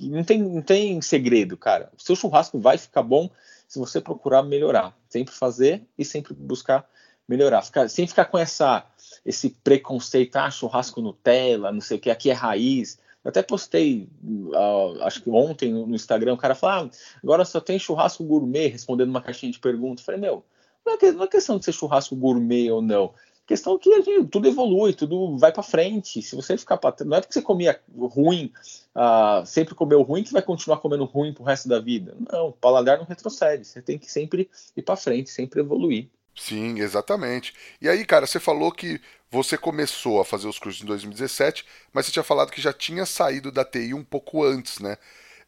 [0.00, 1.90] Não tem, não tem segredo, cara.
[1.96, 3.30] O seu churrasco vai ficar bom
[3.70, 4.98] se você procurar melhorar.
[5.08, 6.84] Sempre fazer e sempre buscar
[7.28, 7.62] melhorar.
[7.62, 8.84] Ficar, sem ficar com essa,
[9.24, 12.98] esse preconceito, ah, churrasco Nutella, não sei o que, aqui é raiz.
[13.22, 17.60] Eu até postei, uh, acho que ontem no Instagram, o cara falou, ah, agora só
[17.60, 20.00] tem churrasco gourmet, respondendo uma caixinha de perguntas.
[20.00, 20.44] Eu falei, meu,
[20.84, 23.14] não é, não é questão de ser churrasco gourmet ou não
[23.50, 26.22] questão que gente, tudo evolui, tudo vai para frente.
[26.22, 28.52] Se você ficar para não é porque você comia ruim,
[28.94, 32.16] uh, sempre comeu ruim que vai continuar comendo ruim pro resto da vida.
[32.30, 33.64] Não, o paladar não retrocede.
[33.64, 36.08] Você tem que sempre ir para frente, sempre evoluir.
[36.32, 37.52] Sim, exatamente.
[37.82, 42.06] E aí, cara, você falou que você começou a fazer os cursos em 2017, mas
[42.06, 44.96] você tinha falado que já tinha saído da TI um pouco antes, né?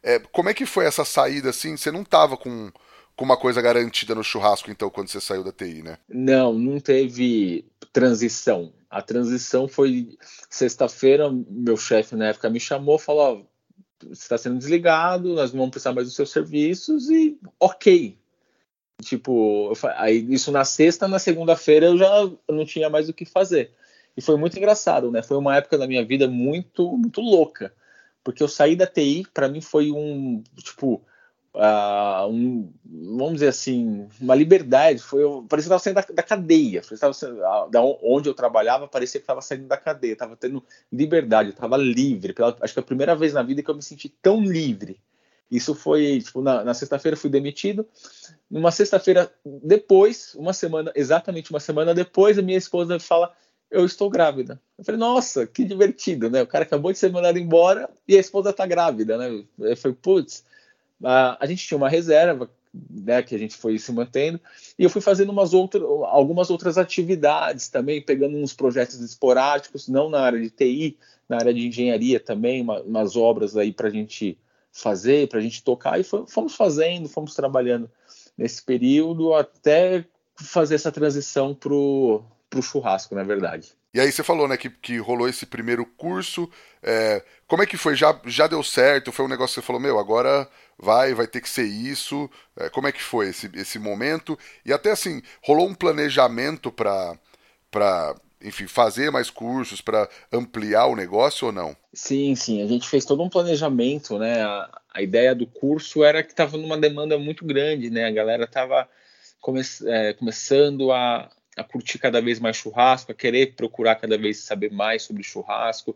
[0.03, 1.77] É, como é que foi essa saída assim?
[1.77, 2.69] Você não estava com
[3.15, 5.97] com uma coisa garantida no churrasco, então, quando você saiu da TI, né?
[6.09, 8.73] Não, não teve transição.
[8.89, 10.17] A transição foi
[10.49, 13.47] sexta-feira, meu chefe na época me chamou, falou:
[13.99, 18.17] você está sendo desligado, nós não vamos precisar mais dos seus serviços e ok.
[19.01, 23.71] Tipo, aí isso na sexta, na segunda-feira eu já não tinha mais o que fazer.
[24.15, 25.21] E foi muito engraçado, né?
[25.21, 27.73] Foi uma época da minha vida muito, muito louca,
[28.23, 31.01] porque eu saí da TI, para mim foi um, tipo,
[31.53, 34.99] uh, um, vamos dizer assim, uma liberdade.
[34.99, 36.81] Foi, parecia que estava saindo da, da cadeia.
[36.83, 37.37] Saindo,
[37.69, 40.13] da onde eu trabalhava, parecia que estava saindo da cadeia.
[40.13, 42.33] Estava tendo liberdade, estava livre.
[42.33, 44.99] Pela, acho que é a primeira vez na vida que eu me senti tão livre.
[45.51, 47.87] Isso foi, tipo, na, na sexta-feira fui demitido.
[48.49, 53.31] Numa sexta-feira depois, uma semana, exatamente uma semana depois, a minha esposa fala:
[53.69, 54.59] Eu estou grávida.
[54.77, 56.41] Eu falei: Nossa, que divertido, né?
[56.41, 59.43] O cara acabou de ser mandado embora e a esposa está grávida, né?
[59.59, 60.43] Eu falei: Putz,
[61.01, 62.49] a, gente tinha uma reserva,
[62.89, 64.39] né, que a gente foi se mantendo,
[64.77, 70.09] e eu fui fazendo umas outras, algumas outras atividades também, pegando uns projetos esporádicos, não
[70.09, 73.91] na área de TI, na área de engenharia também, uma, umas obras aí para a
[73.91, 74.37] gente
[74.71, 77.89] fazer, para a gente tocar, e fomos fazendo, fomos trabalhando
[78.37, 82.23] nesse período até fazer essa transição para o
[82.61, 83.73] churrasco, na verdade.
[83.93, 86.49] E aí você falou, né, que, que rolou esse primeiro curso.
[86.81, 87.95] É, como é que foi?
[87.95, 89.11] Já, já deu certo?
[89.11, 92.29] Foi um negócio que você falou, meu, agora vai, vai ter que ser isso.
[92.57, 94.37] É, como é que foi esse, esse momento?
[94.65, 97.17] E até assim, rolou um planejamento para
[97.71, 101.75] para enfim, fazer mais cursos para ampliar o negócio ou não?
[101.93, 104.41] Sim, sim, a gente fez todo um planejamento, né?
[104.43, 108.05] A, a ideia do curso era que estava numa demanda muito grande, né?
[108.05, 108.87] A galera estava
[109.39, 114.39] come, é, começando a, a curtir cada vez mais churrasco, a querer procurar cada vez
[114.39, 115.95] saber mais sobre churrasco.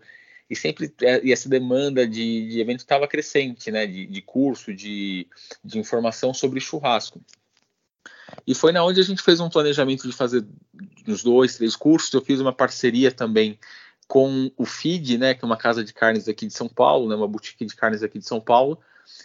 [0.49, 3.85] E sempre é, e essa demanda de, de evento estava crescente, né?
[3.85, 5.27] De, de curso, de,
[5.63, 7.21] de informação sobre churrasco.
[8.45, 10.45] E foi na onde a gente fez um planejamento de fazer
[11.07, 12.13] uns dois, três cursos.
[12.13, 13.59] Eu fiz uma parceria também
[14.07, 17.15] com o FID, né, que é uma casa de carnes aqui de São Paulo, né,
[17.15, 18.79] uma boutique de carnes aqui de São Paulo,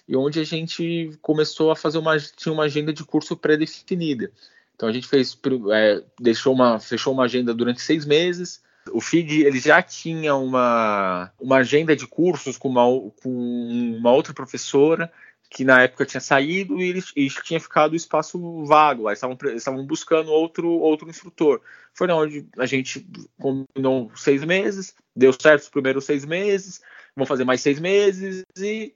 [0.08, 4.32] e onde a gente começou a fazer uma tinha uma agenda de curso pré-definida.
[4.74, 5.38] Então a gente fez,
[5.72, 8.60] é, deixou uma, fechou uma agenda durante seis meses.
[8.90, 12.84] O FID ele já tinha uma, uma agenda de cursos com uma,
[13.22, 15.12] com uma outra professora
[15.52, 19.02] que na época tinha saído e, eles, e tinha ficado o espaço vago.
[19.02, 21.60] Lá estavam, estavam buscando outro, outro instrutor.
[21.92, 23.06] Foi onde a gente
[23.38, 26.80] combinou seis meses, deu certo os primeiros seis meses,
[27.14, 28.94] vão fazer mais seis meses e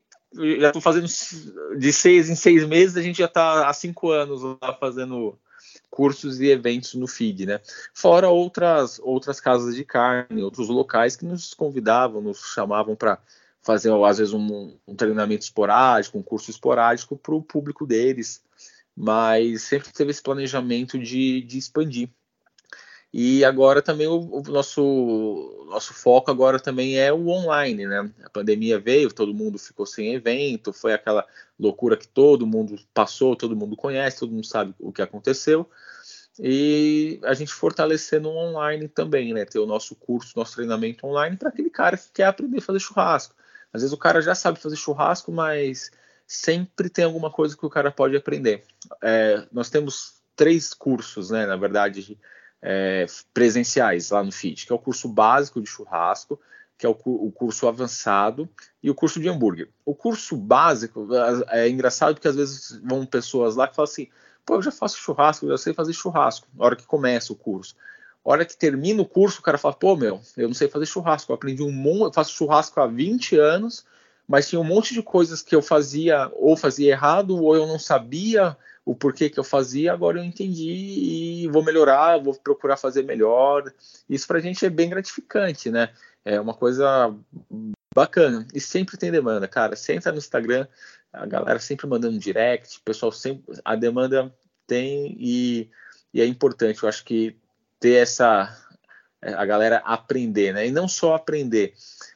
[0.59, 1.07] já estou fazendo
[1.79, 5.39] de seis em seis meses, a gente já está há cinco anos lá fazendo
[5.91, 7.61] cursos e eventos no feed, né?
[7.95, 13.19] Fora outras outras casas de carne, outros locais que nos convidavam, nos chamavam para
[13.63, 18.43] fazer às vezes um, um, treinamento esporádico, um curso esporádico para o público deles,
[18.97, 22.09] mas sempre teve esse planejamento de, de expandir.
[23.19, 28.11] E agora também o, o, nosso, nosso foco agora também é o online, né?
[28.23, 31.27] A pandemia veio, todo mundo ficou sem evento, foi aquela
[31.59, 35.67] loucura que todo mundo passou, todo mundo conhece, todo mundo sabe o que aconteceu.
[36.39, 39.47] E a gente fortalecendo online também, né?
[39.47, 42.81] Ter o nosso curso, nosso treinamento online para aquele cara que quer aprender a fazer
[42.81, 43.35] churrasco.
[43.73, 45.91] Às vezes o cara já sabe fazer churrasco, mas
[46.27, 48.63] sempre tem alguma coisa que o cara pode aprender.
[49.03, 51.47] É, nós temos três cursos, né?
[51.47, 52.19] Na verdade,
[52.69, 56.39] é, presenciais lá no FIT, que é o curso básico de churrasco,
[56.77, 58.49] que é o, o, curso avançado
[58.83, 59.69] e o curso de hambúrguer.
[59.85, 61.09] O curso básico
[61.49, 64.09] é, é engraçado porque às vezes vão pessoas lá que falam assim:
[64.45, 67.37] pô, eu já faço churrasco, eu já sei fazer churrasco, na hora que começa o
[67.37, 67.77] curso.
[68.25, 70.87] A hora que termina o curso, o cara fala: pô, meu, eu não sei fazer
[70.87, 73.87] churrasco, eu aprendi um monte, eu faço churrasco há 20 anos,
[74.27, 77.79] mas tinha um monte de coisas que eu fazia ou fazia errado ou eu não
[77.79, 83.03] sabia o porquê que eu fazia, agora eu entendi e vou melhorar, vou procurar fazer
[83.03, 83.73] melhor.
[84.09, 85.91] Isso para a gente é bem gratificante, né?
[86.25, 87.13] É uma coisa
[87.93, 88.47] bacana.
[88.55, 89.75] E sempre tem demanda, cara.
[89.75, 90.69] Você entra no Instagram,
[91.13, 93.59] a galera sempre mandando direct, o pessoal sempre.
[93.65, 94.33] A demanda
[94.69, 95.69] tem e,
[96.15, 96.81] e é importante.
[96.81, 97.37] Eu acho que
[97.81, 98.57] ter essa.
[99.21, 100.69] A galera aprender, né?
[100.69, 101.75] E não só aprender,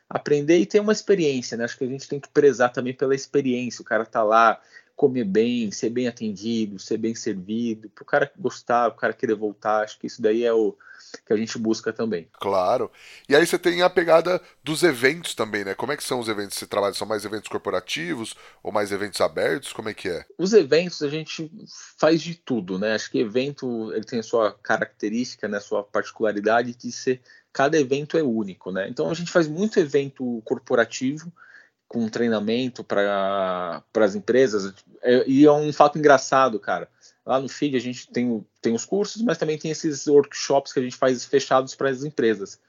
[0.08, 1.64] aprender e ter uma experiência, né?
[1.64, 3.82] Acho que a gente tem que prezar também pela experiência.
[3.82, 4.60] O cara tá lá,
[5.00, 9.34] comer bem, ser bem atendido, ser bem servido, para o cara gostar, o cara querer
[9.34, 9.82] voltar.
[9.82, 10.76] Acho que isso daí é o
[11.24, 12.28] que a gente busca também.
[12.34, 12.92] Claro.
[13.26, 15.74] E aí você tem a pegada dos eventos também, né?
[15.74, 16.92] Como é que são os eventos você trabalha?
[16.92, 19.72] São mais eventos corporativos ou mais eventos abertos?
[19.72, 20.26] Como é que é?
[20.36, 21.50] Os eventos a gente
[21.96, 22.94] faz de tudo, né?
[22.94, 25.56] Acho que evento ele tem a sua característica, né?
[25.56, 27.22] A sua particularidade de ser
[27.54, 28.86] cada evento é único, né?
[28.90, 31.32] Então a gente faz muito evento corporativo
[31.90, 34.72] com treinamento para as empresas.
[35.02, 36.88] É, e é um fato engraçado, cara.
[37.26, 40.78] Lá no feed a gente tem, tem os cursos, mas também tem esses workshops que
[40.78, 42.60] a gente faz fechados para as empresas.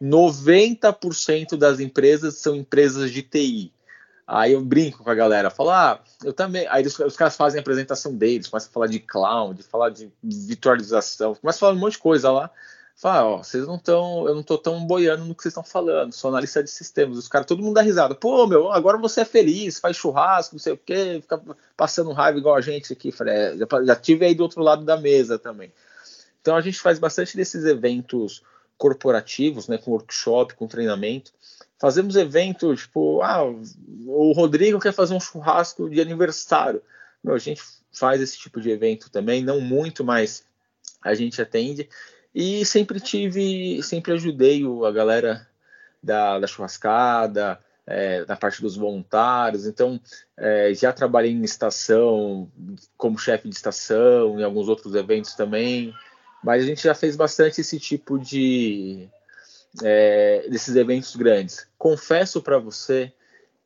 [0.00, 3.72] 90% das empresas são empresas de TI.
[4.24, 6.64] Aí eu brinco com a galera, falo, ah, eu também.
[6.68, 10.08] Aí os, os caras fazem a apresentação deles, começam a falar de cloud, falar de
[10.22, 12.48] virtualização, começam a falar um monte de coisa lá.
[13.00, 16.12] Fala, ó, vocês não estão, eu não tô tão boiando no que vocês estão falando,
[16.12, 17.16] sou analista de sistemas.
[17.16, 18.12] Os caras, todo mundo dá risada.
[18.12, 21.40] Pô, meu, agora você é feliz, faz churrasco, não sei o quê, fica
[21.76, 23.14] passando raiva igual a gente aqui.
[23.24, 25.72] É, já, já tive aí do outro lado da mesa também.
[26.42, 28.42] Então a gente faz bastante desses eventos
[28.76, 31.30] corporativos, né, com workshop, com treinamento.
[31.78, 33.44] Fazemos eventos, tipo, ah,
[34.06, 36.82] o Rodrigo quer fazer um churrasco de aniversário.
[37.22, 40.44] Meu, a gente faz esse tipo de evento também, não muito, mas
[41.00, 41.88] a gente atende.
[42.40, 45.44] E sempre tive, sempre ajudei a galera
[46.00, 49.66] da, da churrascada, é, na parte dos voluntários.
[49.66, 50.00] Então,
[50.36, 52.48] é, já trabalhei em estação,
[52.96, 55.92] como chefe de estação, em alguns outros eventos também.
[56.40, 59.08] Mas a gente já fez bastante esse tipo de.
[59.82, 61.66] É, desses eventos grandes.
[61.76, 63.12] Confesso para você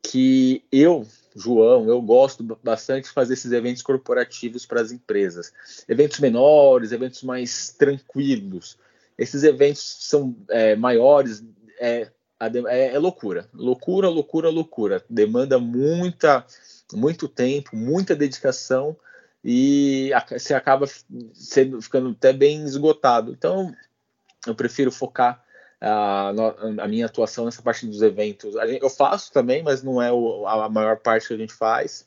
[0.02, 5.52] que eu João, eu gosto bastante de fazer esses eventos corporativos para as empresas.
[5.88, 8.78] Eventos menores, eventos mais tranquilos.
[9.16, 11.42] Esses eventos são é, maiores,
[11.80, 12.08] é,
[12.40, 13.48] é, é, loucura.
[13.54, 15.04] Loucura, loucura, loucura.
[15.08, 16.44] Demanda muita,
[16.92, 18.96] muito tempo, muita dedicação
[19.44, 20.86] e você acaba
[21.32, 23.32] sendo, ficando até bem esgotado.
[23.32, 23.74] Então,
[24.46, 25.41] eu prefiro focar
[25.88, 26.32] a,
[26.78, 28.54] a, minha atuação nessa parte dos eventos.
[28.80, 32.06] eu faço também, mas não é o, a maior parte que a gente faz.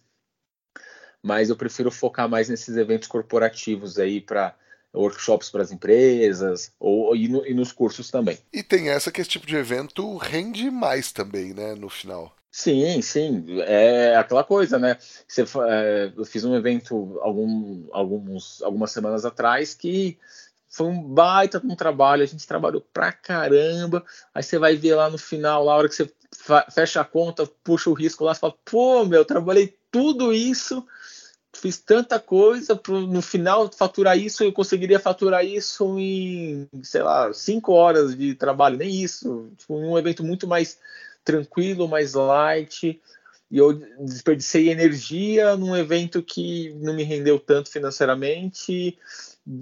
[1.22, 4.56] Mas eu prefiro focar mais nesses eventos corporativos aí para
[4.94, 8.38] workshops para as empresas ou e, no, e, nos cursos também.
[8.54, 12.34] E tem essa que esse tipo de evento rende mais também, né, no final.
[12.50, 14.98] Sim, sim, é aquela coisa, né?
[15.28, 20.18] Você, é, eu fiz um evento algum, alguns, algumas semanas atrás que
[20.76, 24.04] foi um baita um trabalho, a gente trabalhou pra caramba.
[24.34, 26.12] Aí você vai ver lá no final, lá, a hora que você
[26.70, 30.86] fecha a conta, puxa o risco lá, você fala, pô, meu, trabalhei tudo isso,
[31.54, 37.32] fiz tanta coisa, pro, no final faturar isso, eu conseguiria faturar isso em, sei lá,
[37.32, 39.50] cinco horas de trabalho, nem isso.
[39.56, 40.78] Tipo, um evento muito mais
[41.24, 43.02] tranquilo, mais light.
[43.50, 48.98] E eu desperdicei energia num evento que não me rendeu tanto financeiramente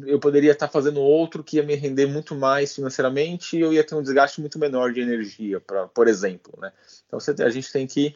[0.06, 3.84] eu poderia estar fazendo outro que ia me render muito mais financeiramente e eu ia
[3.84, 6.72] ter um desgaste muito menor de energia, pra, por exemplo, né?
[7.06, 8.15] Então você, a gente tem que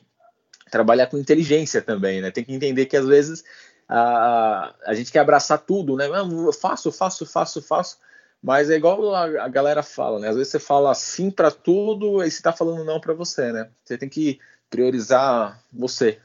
[0.71, 2.31] trabalhar com inteligência também, né?
[2.31, 3.43] Tem que entender que às vezes
[3.87, 6.07] a, a gente quer abraçar tudo, né?
[6.07, 7.97] Eu faço, faço, faço, faço,
[8.41, 10.29] mas é igual a, a galera fala, né?
[10.29, 13.69] Às vezes você fala sim para tudo e você está falando não para você, né?
[13.83, 16.19] Você tem que priorizar você,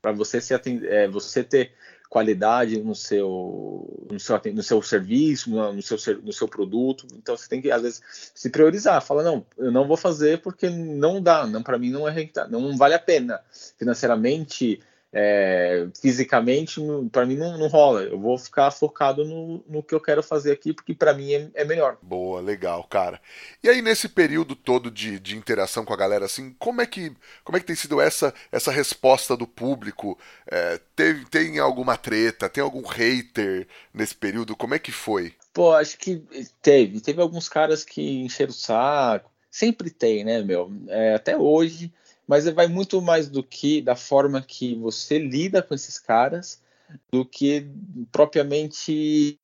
[0.00, 1.72] para você se atender, é, você ter
[2.10, 7.06] qualidade no seu, no seu, no seu serviço, no seu, no seu produto.
[7.14, 8.02] Então você tem que, às vezes,
[8.34, 9.00] se priorizar.
[9.00, 12.76] Fala, não, eu não vou fazer porque não dá, não para mim não é não
[12.76, 13.40] vale a pena
[13.78, 14.80] financeiramente,
[15.12, 18.02] é, fisicamente, para mim não, não, rola.
[18.02, 21.50] Eu vou ficar focado no, no que eu quero fazer aqui, porque para mim é,
[21.54, 21.98] é, melhor.
[22.00, 23.20] Boa, legal, cara.
[23.62, 27.12] E aí, nesse período todo de, de interação com a galera, assim, como é que,
[27.42, 30.18] como é que tem sido essa, essa resposta do público?
[30.46, 32.48] É, tem, tem alguma treta?
[32.48, 34.54] Tem algum hater nesse período?
[34.54, 35.34] Como é que foi?
[35.52, 36.22] Pô, acho que
[36.62, 37.00] teve.
[37.00, 39.30] Teve alguns caras que encheram o saco.
[39.50, 40.72] Sempre tem, né, meu?
[40.88, 41.92] É, até hoje.
[42.30, 46.62] Mas vai muito mais do que da forma que você lida com esses caras
[47.10, 47.68] do que
[48.12, 49.36] propriamente.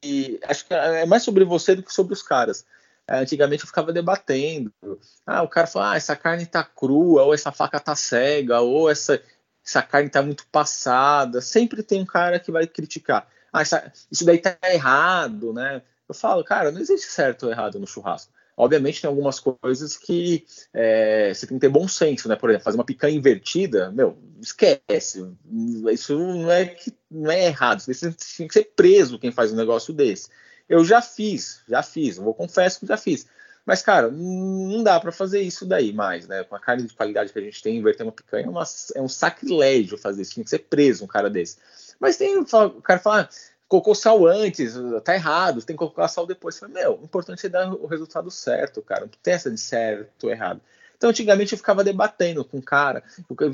[0.45, 2.65] Acho que é mais sobre você do que sobre os caras.
[3.09, 4.73] É, antigamente eu ficava debatendo.
[5.27, 8.89] Ah, o cara fala, ah, essa carne tá crua, ou essa faca tá cega, ou
[8.89, 9.21] essa,
[9.65, 11.41] essa carne tá muito passada.
[11.41, 13.27] Sempre tem um cara que vai criticar.
[13.53, 15.83] Ah, essa, isso daí tá errado, né?
[16.09, 18.33] Eu falo, cara, não existe certo ou errado no churrasco.
[18.57, 22.37] Obviamente tem algumas coisas que é, você tem que ter bom senso, né?
[22.37, 25.31] Por exemplo, fazer uma picanha invertida, meu, esquece.
[25.93, 27.81] Isso não é que não é errado.
[27.81, 30.31] Você tem que ser preso quem faz um negócio desse.
[30.69, 32.17] Eu já fiz, já fiz.
[32.17, 33.27] Vou confesso que já fiz.
[33.67, 36.45] Mas, cara, não dá para fazer isso daí mais, né?
[36.45, 38.65] Com a carne de qualidade que a gente tem, inverter uma picanha é, uma,
[38.95, 40.35] é um sacrilégio fazer isso.
[40.35, 41.59] Tinha que ser preso um cara desse.
[41.99, 42.47] Mas tem o
[42.81, 43.29] cara fala, ah,
[43.69, 44.75] colocou sal antes,
[45.05, 46.59] tá errado, tem que colocar sal depois.
[46.59, 49.03] Falei, meu, o importante é dar o resultado certo, cara.
[49.03, 50.61] Não tem essa de certo ou errado.
[50.97, 53.03] Então, antigamente eu ficava debatendo com o cara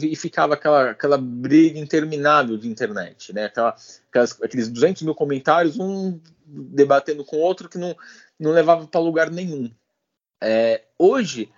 [0.00, 3.46] e ficava aquela, aquela briga interminável de internet, né?
[3.46, 3.74] Aquela,
[4.08, 7.96] aquelas, aqueles 200 mil comentários, um debatendo com o outro que não,
[8.38, 9.72] não levava para lugar nenhum.
[10.40, 11.50] É, hoje,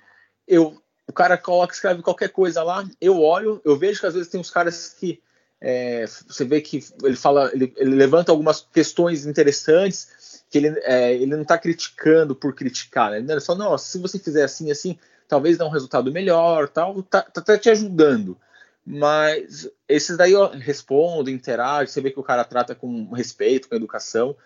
[0.48, 4.30] eu, o cara coloca, escreve qualquer coisa lá, eu olho, eu vejo que às vezes
[4.30, 5.22] tem uns caras que
[5.66, 11.14] é, você vê que ele fala, ele, ele, levanta algumas questões interessantes que ele, é,
[11.14, 13.16] ele não está criticando por criticar, né?
[13.16, 17.22] Ele fala, não, se você fizer assim, assim, talvez dê um resultado melhor, tal, tá,
[17.22, 18.36] tá, tá te ajudando.
[18.84, 24.36] Mas esses daí respondem, interagem, você vê que o cara trata com respeito, com educação.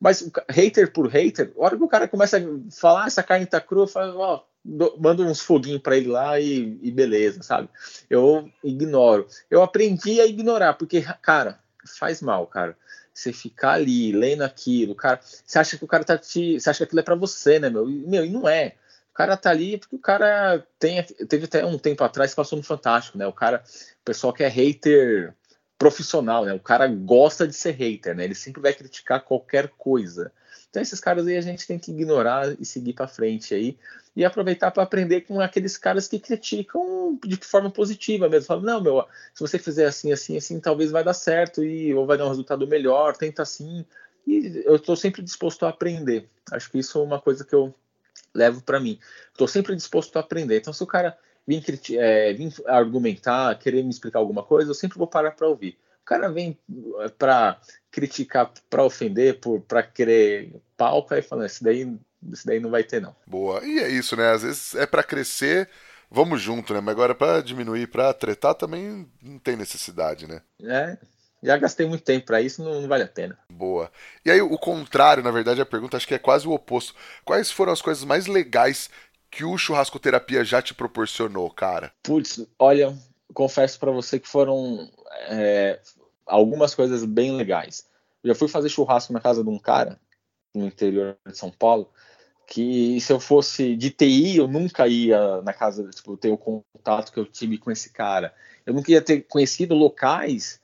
[0.00, 2.40] Mas hater por hater, a hora que o cara começa a
[2.74, 6.78] falar, ah, essa carne tá crua, fala, ó, mando uns foguinhos para ele lá e,
[6.80, 7.68] e, beleza, sabe?
[8.08, 9.26] Eu ignoro.
[9.50, 11.58] Eu aprendi a ignorar, porque, cara,
[11.98, 12.76] faz mal, cara.
[13.12, 16.58] Você ficar ali lendo aquilo, cara, você acha que o cara tá te.
[16.58, 17.88] Você acha que aquilo é para você, né, meu?
[17.90, 18.76] E, meu, e não é.
[19.10, 22.64] O cara tá ali porque o cara tem, teve até um tempo atrás passou no
[22.64, 23.26] Fantástico, né?
[23.26, 23.62] O cara,
[24.00, 25.34] o pessoal que é hater
[25.76, 26.54] profissional, né?
[26.54, 28.24] O cara gosta de ser hater, né?
[28.24, 30.32] Ele sempre vai criticar qualquer coisa.
[30.70, 33.76] Então esses caras aí a gente tem que ignorar e seguir para frente aí
[34.14, 38.46] e aproveitar para aprender com aqueles caras que criticam de forma positiva mesmo.
[38.46, 42.06] Falam, não, meu, se você fizer assim, assim, assim, talvez vai dar certo e ou
[42.06, 43.84] vai dar um resultado melhor, tenta assim.
[44.26, 46.28] E eu estou sempre disposto a aprender.
[46.50, 47.74] Acho que isso é uma coisa que eu
[48.34, 48.98] levo para mim.
[49.30, 50.58] Estou sempre disposto a aprender.
[50.58, 54.98] Então, se o cara vir, é, vir argumentar, querer me explicar alguma coisa, eu sempre
[54.98, 55.78] vou parar para ouvir.
[56.02, 56.58] O cara vem
[57.00, 61.96] é, para criticar, para ofender, para querer palco, aí falando, esse daí,
[62.30, 63.14] esse daí não vai ter, não.
[63.26, 63.64] Boa.
[63.64, 64.30] E é isso, né?
[64.30, 65.68] Às vezes é para crescer,
[66.10, 66.80] vamos junto, né?
[66.80, 70.42] Mas agora para diminuir, para tretar também não tem necessidade, né?
[70.62, 70.98] É.
[71.42, 73.36] Já gastei muito tempo para isso, não, não, vale a pena.
[73.50, 73.90] Boa.
[74.24, 76.94] E aí, o contrário, na verdade, a pergunta acho que é quase o oposto.
[77.24, 78.88] Quais foram as coisas mais legais
[79.28, 81.92] que o churrascoterapia já te proporcionou, cara?
[82.00, 82.96] Putz, olha,
[83.34, 84.88] confesso para você que foram
[85.30, 85.80] é,
[86.26, 87.86] algumas coisas bem legais.
[88.22, 89.98] Eu já fui fazer churrasco na casa de um cara
[90.54, 91.90] no interior de São Paulo
[92.52, 97.10] que se eu fosse de TI eu nunca ia na casa tipo ter o contato
[97.10, 98.34] que eu tive com esse cara.
[98.66, 100.60] Eu nunca ia ter conhecido locais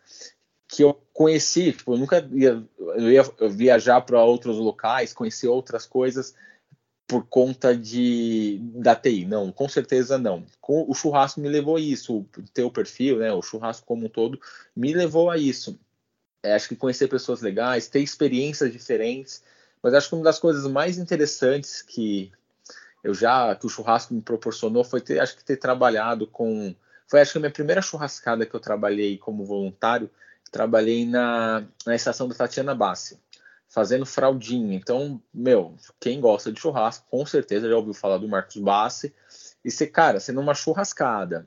[0.69, 5.87] que eu conheci, tipo, eu nunca ia, eu ia viajar para outros locais, conhecer outras
[5.87, 6.35] coisas
[7.07, 9.25] por conta de da TI.
[9.25, 10.45] Não, com certeza não.
[10.69, 13.33] O churrasco me levou a isso, o perfil, né?
[13.33, 14.39] O churrasco como um todo
[14.77, 15.81] me levou a isso.
[16.45, 19.43] É, acho que conhecer pessoas legais, ter experiências diferentes.
[19.83, 22.33] Mas acho que uma das coisas mais interessantes que
[23.03, 26.75] eu já que o churrasco me proporcionou foi ter, acho que ter trabalhado com
[27.07, 30.11] foi acho que a minha primeira churrascada que eu trabalhei como voluntário.
[30.51, 33.19] Trabalhei na, na estação da Tatiana Bassi
[33.69, 34.77] fazendo fraldinha.
[34.77, 39.15] Então, meu, quem gosta de churrasco, com certeza já ouviu falar do Marcos Bassi.
[39.65, 41.47] E você, cara, sendo uma churrascada,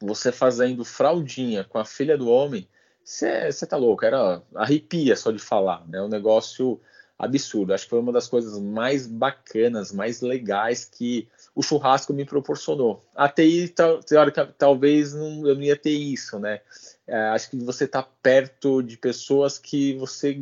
[0.00, 2.68] você fazendo fraldinha com a filha do homem,
[3.04, 6.00] você tá louco, era arrepia só de falar, né?
[6.00, 6.80] Um negócio
[7.18, 7.74] absurdo.
[7.74, 13.04] Acho que foi uma das coisas mais bacanas, mais legais que o churrasco me proporcionou.
[13.14, 13.74] A TI,
[14.06, 16.60] teórica, talvez não, eu não ia ter isso, né?
[17.06, 20.38] É, acho que você está perto de pessoas que você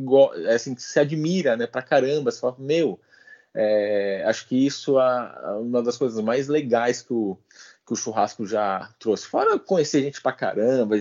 [0.54, 1.66] assim, se admira, né?
[1.66, 3.00] Pra caramba, você fala, meu,
[3.54, 7.38] é, acho que isso é uma das coisas mais legais que o,
[7.86, 9.26] que o churrasco já trouxe.
[9.26, 10.96] Fora conhecer gente pra caramba,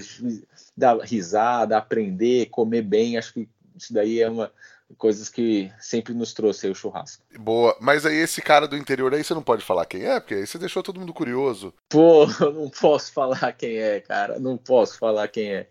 [0.77, 4.49] dar risada, aprender, comer bem, acho que isso daí é uma
[4.97, 7.23] coisas que sempre nos trouxe o churrasco.
[7.37, 10.33] Boa, mas aí esse cara do interior aí você não pode falar quem é, porque
[10.35, 11.73] aí você deixou todo mundo curioso.
[11.89, 15.67] Pô, eu não posso falar quem é, cara, não posso falar quem é.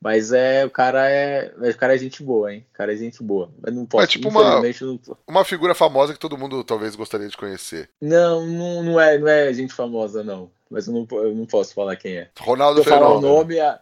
[0.00, 1.52] Mas é, o cara é.
[1.58, 2.66] O cara é gente boa, hein?
[2.72, 3.50] O cara é gente boa.
[3.60, 4.04] Mas não posso.
[4.04, 5.00] É tipo uma, não...
[5.26, 7.88] uma figura famosa que todo mundo talvez gostaria de conhecer.
[8.00, 10.50] Não, não, não é, não é gente famosa, não.
[10.70, 12.28] Mas eu não, eu não posso falar quem é.
[12.38, 13.80] Ronaldo Se eu falar o nome, a,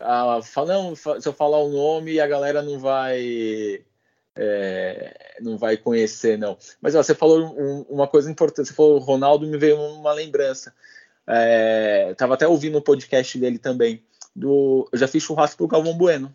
[0.00, 3.82] a, não, se eu falar o nome, a galera não vai.
[4.36, 6.56] É, não vai conhecer, não.
[6.80, 8.68] Mas ó, você falou um, uma coisa importante.
[8.68, 10.74] Você falou Ronaldo, me veio uma lembrança.
[11.26, 14.02] É, tava até ouvindo o podcast dele também.
[14.34, 16.34] Do, eu já fiz churrasco pro Galvão Bueno.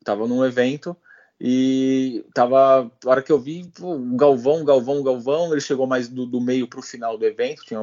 [0.00, 0.96] Eu tava num evento
[1.40, 2.90] e tava.
[3.04, 6.68] A hora que eu vi, pô, Galvão, Galvão, Galvão, ele chegou mais do, do meio
[6.68, 7.80] pro final do evento, tinha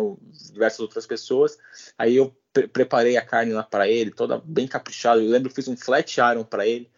[0.51, 1.57] diversas outras pessoas.
[1.97, 5.21] Aí eu pre preparei a carne lá para ele, toda bem caprichada.
[5.21, 6.89] Eu lembro que fiz um flat iron para ele,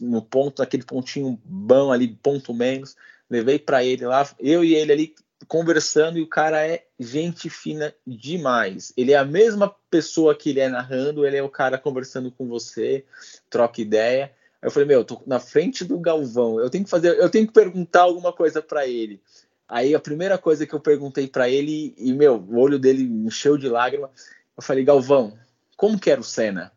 [0.00, 2.96] no ponto, naquele pontinho bom ali, ponto menos.
[3.28, 5.14] Levei para ele lá, eu e ele ali
[5.48, 8.92] conversando e o cara é gente fina demais.
[8.96, 12.46] Ele é a mesma pessoa que ele é narrando, ele é o cara conversando com
[12.46, 13.04] você,
[13.50, 14.32] troca ideia.
[14.60, 17.30] Aí eu falei, meu, eu tô na frente do Galvão, eu tenho que fazer, eu
[17.30, 19.20] tenho que perguntar alguma coisa para ele.
[19.68, 23.56] Aí a primeira coisa que eu perguntei para ele, e meu, o olho dele encheu
[23.56, 24.10] de lágrima,
[24.56, 25.36] eu falei, Galvão,
[25.76, 26.70] como que era o Senna?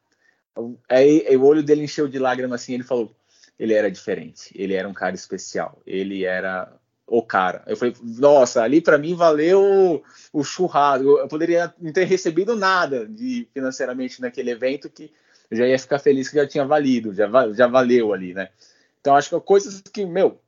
[0.89, 3.13] Aí, aí o olho dele encheu de lágrima assim, ele falou,
[3.59, 6.71] ele era diferente, ele era um cara especial, ele era
[7.07, 7.63] o cara.
[7.67, 10.03] Eu falei, nossa, ali para mim valeu
[10.33, 11.17] o, churrasco.
[11.19, 15.11] Eu poderia não ter recebido nada de financeiramente naquele evento que
[15.49, 18.49] eu já ia ficar feliz que já tinha valido, já, já valeu ali, né?
[18.99, 20.41] Então acho que coisas que, meu,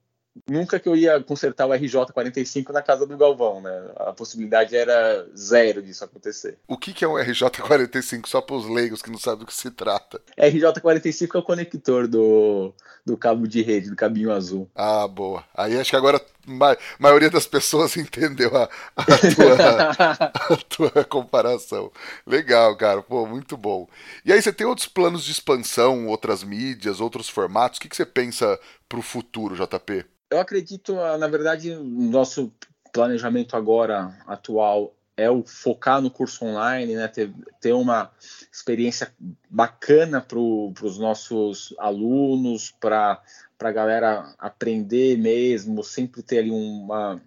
[0.50, 3.92] nunca que eu ia consertar o RJ45 na casa do Galvão, né?
[3.98, 6.58] A possibilidade era zero disso acontecer.
[6.68, 9.54] O que, que é um RJ45 só para os leigos que não sabem do que
[9.54, 10.22] se trata?
[10.38, 12.74] RJ45 é o conector do,
[13.06, 14.70] do cabo de rede, do cabinho azul.
[14.76, 15.44] Ah, boa.
[15.56, 21.92] Aí acho que agora a maioria das pessoas entendeu a, a, tua, a tua comparação.
[22.26, 23.02] Legal, cara.
[23.02, 23.88] Pô, muito bom.
[24.26, 27.78] E aí você tem outros planos de expansão, outras mídias, outros formatos?
[27.78, 30.06] O que, que você pensa para o futuro, JP?
[30.30, 32.52] Eu acredito, na verdade, nosso
[32.92, 37.08] planejamento agora atual é o focar no curso online, né?
[37.08, 38.12] Ter, ter uma
[38.52, 39.12] experiência
[39.50, 43.22] bacana para os nossos alunos, para
[43.60, 47.20] a galera aprender mesmo, sempre ter ali uma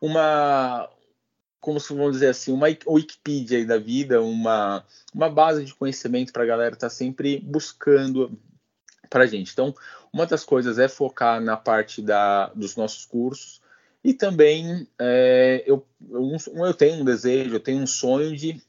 [0.00, 0.88] uma
[1.58, 4.84] como se vamos dizer assim, uma Wikipedia da vida, uma,
[5.14, 8.36] uma base de conhecimento para a galera estar tá sempre buscando
[9.08, 9.52] para a gente.
[9.52, 9.72] Então,
[10.12, 13.61] uma das coisas é focar na parte da, dos nossos cursos
[14.04, 16.36] e também é, eu, eu,
[16.66, 18.60] eu tenho um desejo, eu tenho um sonho de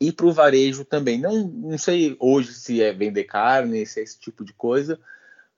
[0.00, 1.20] ir para o varejo também.
[1.20, 4.98] Não, não sei hoje se é vender carne, se é esse tipo de coisa,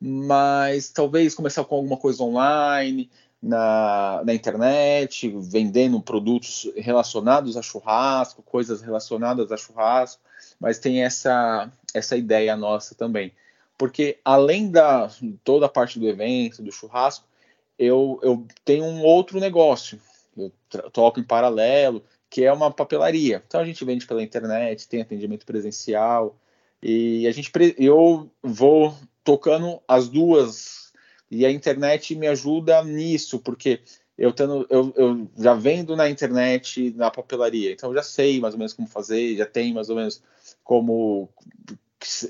[0.00, 3.10] mas talvez começar com alguma coisa online,
[3.42, 10.22] na, na internet, vendendo produtos relacionados a churrasco, coisas relacionadas a churrasco,
[10.58, 13.32] mas tem essa, essa ideia nossa também
[13.80, 15.10] porque além da
[15.42, 17.24] toda a parte do evento, do churrasco,
[17.80, 19.98] eu, eu tenho um outro negócio,
[20.36, 20.52] eu
[20.92, 23.42] toco em paralelo, que é uma papelaria.
[23.46, 26.38] Então a gente vende pela internet, tem atendimento presencial.
[26.82, 30.92] E a gente eu vou tocando as duas.
[31.30, 33.80] E a internet me ajuda nisso, porque
[34.18, 38.52] eu, tendo, eu, eu já vendo na internet, na papelaria, então eu já sei mais
[38.52, 40.22] ou menos como fazer, já tem mais ou menos
[40.62, 41.30] como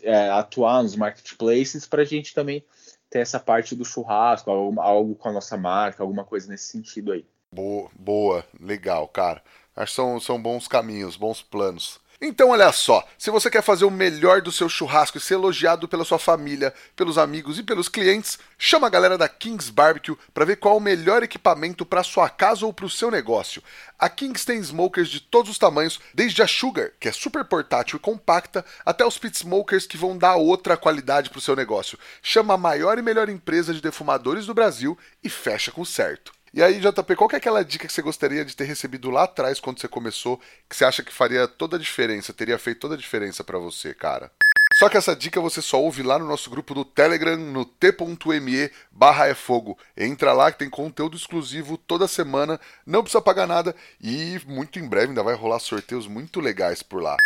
[0.03, 2.65] é, atuar nos marketplaces para a gente também
[3.11, 7.13] ter essa parte do churrasco, algo, algo, com a nossa marca, alguma coisa nesse sentido
[7.13, 7.27] aí.
[7.53, 9.43] Boa, boa legal, cara.
[9.75, 12.00] Acho que são, são bons caminhos, bons planos.
[12.23, 15.89] Então, olha só, se você quer fazer o melhor do seu churrasco e ser elogiado
[15.89, 20.45] pela sua família, pelos amigos e pelos clientes, chama a galera da Kings Barbecue para
[20.45, 23.62] ver qual é o melhor equipamento para sua casa ou para o seu negócio.
[23.99, 27.97] A Kings tem smokers de todos os tamanhos, desde a Sugar, que é super portátil
[27.97, 31.99] e compacta, até os pit smokers que vão dar outra qualidade para o seu negócio.
[32.23, 36.33] Chama a maior e melhor empresa de defumadores do Brasil e fecha com certo.
[36.53, 39.23] E aí, JP, qual que é aquela dica que você gostaria de ter recebido lá
[39.23, 42.95] atrás quando você começou, que você acha que faria toda a diferença, teria feito toda
[42.95, 44.33] a diferença para você, cara?
[44.75, 48.71] Só que essa dica você só ouve lá no nosso grupo do Telegram, no t.me
[48.91, 49.77] barra é fogo.
[49.97, 54.89] Entra lá que tem conteúdo exclusivo toda semana, não precisa pagar nada e muito em
[54.89, 57.17] breve ainda vai rolar sorteios muito legais por lá.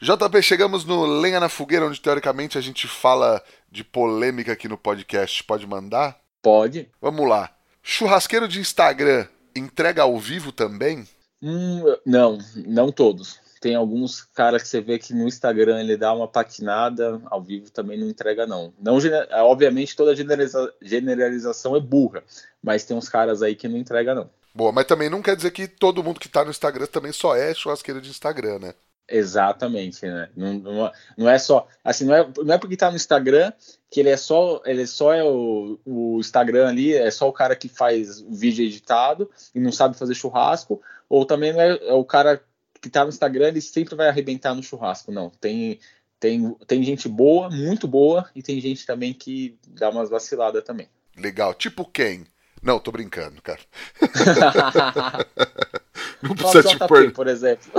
[0.00, 4.76] JP, chegamos no Lenha na Fogueira, onde teoricamente a gente fala de polêmica aqui no
[4.76, 5.42] podcast.
[5.44, 6.18] Pode mandar?
[6.42, 6.90] Pode.
[7.00, 7.55] Vamos lá.
[7.88, 11.06] Churrasqueiro de Instagram entrega ao vivo também?
[11.40, 13.38] Hum, não, não todos.
[13.60, 17.70] Tem alguns caras que você vê que no Instagram ele dá uma patinada, ao vivo
[17.70, 18.74] também não entrega, não.
[18.80, 18.98] não
[19.44, 22.24] obviamente, toda generaliza generalização é burra,
[22.60, 24.28] mas tem uns caras aí que não entrega, não.
[24.52, 27.36] Boa, mas também não quer dizer que todo mundo que tá no Instagram também só
[27.36, 28.74] é churrasqueiro de Instagram, né?
[29.08, 30.28] Exatamente, né?
[30.36, 33.52] Não, não, não, é só assim, não é, não é porque tá no Instagram
[33.88, 37.54] que ele é só ele só é o, o Instagram ali, é só o cara
[37.54, 41.92] que faz o vídeo editado e não sabe fazer churrasco, ou também não é, é
[41.92, 42.42] o cara
[42.80, 45.30] que tá no Instagram, ele sempre vai arrebentar no churrasco, não.
[45.30, 45.78] Tem
[46.18, 50.88] tem, tem gente boa, muito boa, e tem gente também que dá umas vaciladas também.
[51.16, 51.54] Legal.
[51.54, 52.26] Tipo quem?
[52.62, 53.60] Não, tô brincando, cara.
[56.22, 57.12] não precisa te pôr...
[57.12, 57.70] por exemplo.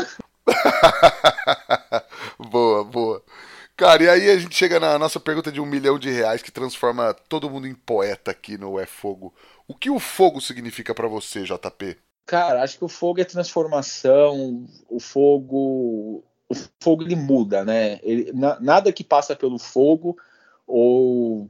[2.50, 3.24] boa, boa.
[3.76, 6.52] Cara, e aí a gente chega na nossa pergunta de um milhão de reais que
[6.52, 9.34] transforma todo mundo em poeta aqui no É Fogo.
[9.68, 11.98] O que o fogo significa para você, JP?
[12.26, 16.24] Cara, acho que o fogo é transformação, o fogo.
[16.50, 18.00] O fogo ele muda, né?
[18.02, 20.18] Ele, na, nada que passa pelo fogo
[20.66, 21.50] ou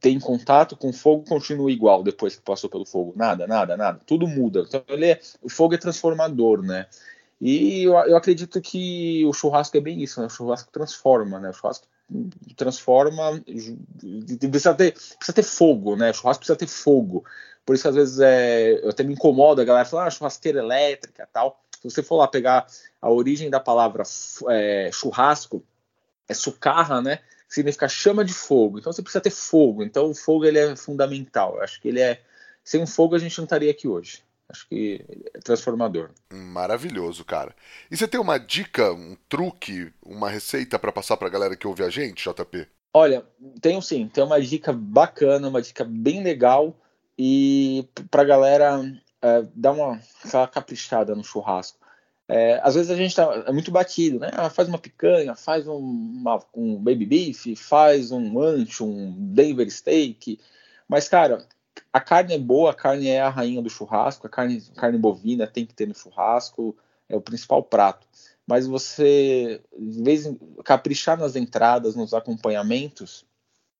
[0.00, 3.12] tem contato com o fogo continua igual depois que passou pelo fogo.
[3.14, 4.00] Nada, nada, nada.
[4.04, 4.64] Tudo muda.
[4.66, 6.86] Então ele é, o fogo é transformador, né?
[7.40, 10.26] E eu, eu acredito que o churrasco é bem isso, né?
[10.26, 11.50] O churrasco transforma, né?
[11.50, 11.86] O churrasco
[12.56, 13.42] transforma,
[14.38, 16.10] precisa ter, precisa ter fogo, né?
[16.10, 17.24] O churrasco precisa ter fogo.
[17.64, 20.58] Por isso que às vezes é, eu até me incomodo a galera falar ah, churrasqueira
[20.58, 21.62] elétrica tal.
[21.80, 22.66] Se você for lá pegar
[23.00, 24.02] a origem da palavra
[24.50, 25.64] é, churrasco,
[26.28, 27.20] é sucarra, né?
[27.48, 28.78] Significa chama de fogo.
[28.78, 29.82] Então você precisa ter fogo.
[29.82, 31.56] Então o fogo ele é fundamental.
[31.56, 32.20] Eu acho que ele é.
[32.62, 34.22] Sem o fogo a gente não estaria aqui hoje.
[34.50, 36.10] Acho que é transformador.
[36.32, 37.54] Maravilhoso, cara.
[37.90, 41.66] E você tem uma dica, um truque, uma receita para passar para a galera que
[41.66, 42.66] ouve a gente, JP?
[42.92, 43.24] Olha,
[43.60, 44.08] tenho sim.
[44.08, 46.76] Tem uma dica bacana, uma dica bem legal
[47.16, 48.82] e para a galera
[49.22, 51.78] é, dar uma aquela caprichada no churrasco.
[52.26, 54.30] É, às vezes a gente tá é muito batido, né?
[54.32, 59.70] Ah, faz uma picanha, faz um, uma, um baby beef, faz um ancho, um Denver
[59.70, 60.38] steak.
[60.88, 61.46] Mas, cara,
[61.92, 65.46] a carne é boa, a carne é a rainha do churrasco, a carne, carne bovina
[65.46, 66.76] tem que ter no churrasco,
[67.08, 68.06] é o principal prato.
[68.46, 73.24] Mas você, em vez de caprichar nas entradas, nos acompanhamentos,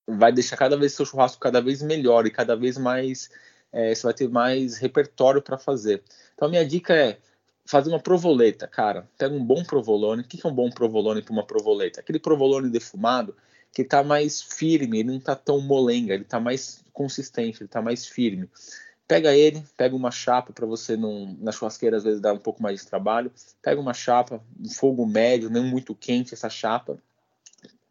[0.07, 3.31] vai deixar cada vez seu churrasco cada vez melhor e cada vez mais
[3.73, 6.03] é, você vai ter mais repertório para fazer.
[6.35, 7.19] Então a minha dica é
[7.65, 9.09] fazer uma provoleta, cara.
[9.17, 10.23] Pega um bom provolone.
[10.23, 12.01] O que é um bom provolone para uma provoleta?
[12.01, 13.37] Aquele provolone defumado
[13.73, 17.81] que está mais firme, ele não está tão molenga, ele está mais consistente, ele está
[17.81, 18.49] mais firme.
[19.07, 22.63] Pega ele, pega uma chapa para você não na churrasqueira às vezes dar um pouco
[22.63, 23.33] mais de trabalho.
[23.61, 26.99] Pega uma chapa, um fogo médio, não muito quente essa chapa.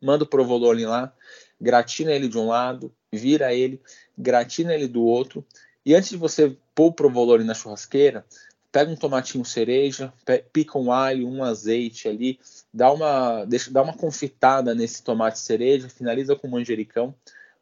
[0.01, 1.13] Manda o provolone lá,
[1.59, 3.81] gratina ele de um lado, vira ele,
[4.17, 5.45] gratina ele do outro.
[5.85, 8.25] E antes de você pôr o provolone na churrasqueira,
[8.71, 10.13] pega um tomatinho cereja,
[10.53, 12.39] pica um alho, um azeite ali,
[12.73, 17.13] dá uma, deixa, dá uma confitada nesse tomate cereja, finaliza com manjericão.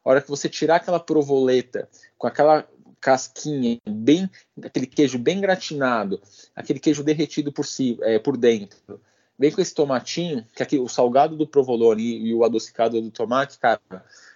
[0.03, 2.67] A hora que você tirar aquela provoleta com aquela
[2.99, 4.29] casquinha, bem,
[4.61, 6.21] aquele queijo bem gratinado,
[6.55, 8.99] aquele queijo derretido por si, é, por dentro,
[9.37, 13.11] vem com esse tomatinho, que aqui o salgado do provolone e, e o adocicado do
[13.11, 13.79] tomate, cara,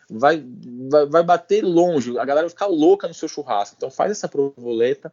[0.09, 0.43] vai,
[0.89, 3.75] vai, vai bater longe, a galera vai ficar louca no seu churrasco.
[3.77, 5.11] Então faz essa provoleta,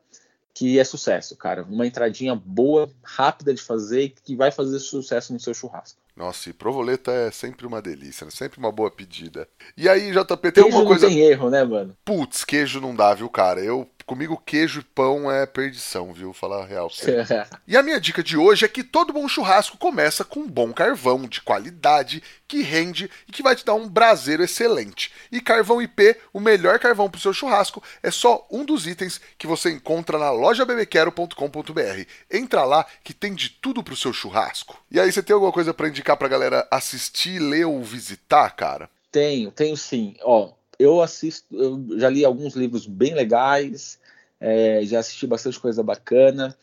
[0.55, 1.63] que é sucesso, cara.
[1.65, 6.01] Uma entradinha boa, rápida de fazer e que vai fazer sucesso no seu churrasco.
[6.19, 8.33] Nossa, e provoleta é sempre uma delícia, né?
[8.33, 9.49] Sempre uma boa pedida.
[9.77, 11.07] E aí, JP, tem queijo alguma coisa.
[11.07, 11.97] Não tem erro, né, mano?
[12.05, 13.61] Putz, queijo não dá, viu, cara?
[13.61, 16.33] Eu Comigo, queijo e pão é perdição, viu?
[16.33, 16.91] Falar a real.
[17.69, 20.73] e a minha dica de hoje é que todo bom churrasco começa com um bom
[20.73, 25.13] carvão de qualidade, que rende e que vai te dar um braseiro excelente.
[25.31, 29.21] E carvão IP, o melhor carvão para o seu churrasco, é só um dos itens
[29.37, 32.07] que você encontra na lojabebequero.com.br.
[32.31, 34.83] Entra lá que tem de tudo para o seu churrasco.
[34.91, 38.89] E aí, você tem alguma coisa para indicar para galera assistir, ler ou visitar, cara?
[39.11, 40.15] Tenho, tenho sim.
[40.23, 43.99] Ó, eu assisto, eu já li alguns livros bem legais,
[44.41, 46.57] é, já assisti bastante coisa bacana.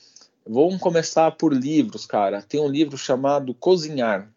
[0.48, 2.42] Vamos começar por livros, cara.
[2.42, 4.32] Tem um livro chamado Cozinhar.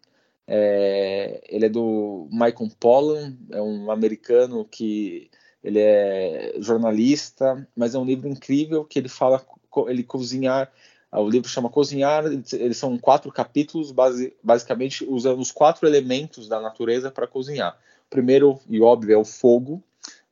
[0.47, 5.29] É, ele é do Michael Pollan, é um americano que
[5.63, 9.45] ele é jornalista, mas é um livro incrível que ele fala,
[9.87, 10.71] ele cozinhar.
[11.11, 12.25] O livro chama Cozinhar.
[12.25, 17.77] Eles são quatro capítulos, base, basicamente usando os quatro elementos da natureza para cozinhar
[18.09, 19.83] primeiro e óbvio é o fogo,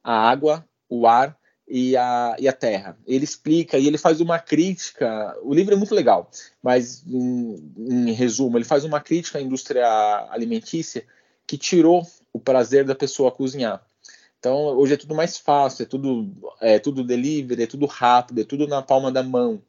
[0.03, 2.97] a água, o ar e a, e a terra.
[3.05, 5.37] Ele explica e ele faz uma crítica.
[5.43, 6.29] O livro é muito legal,
[6.61, 9.87] mas em, em resumo, ele faz uma crítica à indústria
[10.31, 11.05] alimentícia
[11.45, 13.81] que tirou o prazer da pessoa cozinhar.
[14.39, 18.43] Então, hoje é tudo mais fácil, é tudo, é tudo delivery, é tudo rápido, é
[18.43, 19.61] tudo na palma da mão.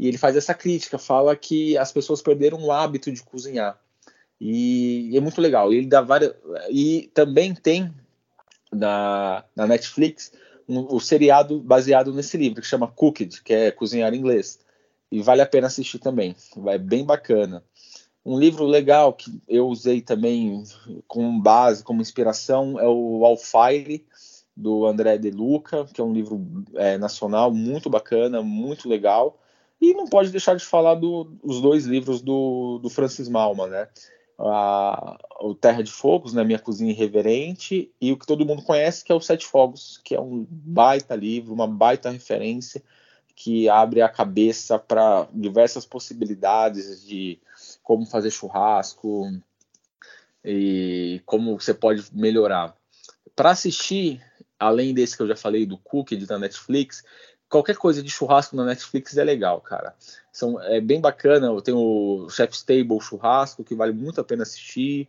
[0.00, 3.78] E ele faz essa crítica, fala que as pessoas perderam o hábito de cozinhar.
[4.40, 5.70] E, e é muito legal.
[5.70, 6.34] Ele dá várias.
[6.70, 7.92] E também tem
[8.72, 10.32] na, na Netflix
[10.66, 14.58] um, um, seriado baseado nesse livro que chama Cooked, que é cozinhar em inglês.
[15.12, 16.34] E vale a pena assistir também.
[16.68, 17.62] É bem bacana.
[18.24, 20.62] Um livro legal que eu usei também
[21.06, 24.06] como base, como inspiração, é o Alfire,
[24.56, 29.38] do André De Luca, que é um livro é, nacional muito bacana, muito legal.
[29.80, 33.88] E não pode deixar de falar dos do, dois livros do, do Francis Malma, né?
[34.38, 39.04] A, o Terra de Fogos, né, Minha Cozinha Irreverente, e o que todo mundo conhece,
[39.04, 42.82] que é o Sete Fogos, que é um baita livro, uma baita referência,
[43.34, 47.38] que abre a cabeça para diversas possibilidades de
[47.82, 49.30] como fazer churrasco
[50.44, 52.76] e como você pode melhorar.
[53.34, 54.22] Para assistir,
[54.58, 57.02] além desse que eu já falei do Cookie da Netflix,
[57.50, 59.94] qualquer coisa de churrasco na Netflix é legal, cara.
[60.32, 61.60] São, é bem bacana.
[61.60, 65.08] Tenho o Chef's Table Churrasco, que vale muito a pena assistir.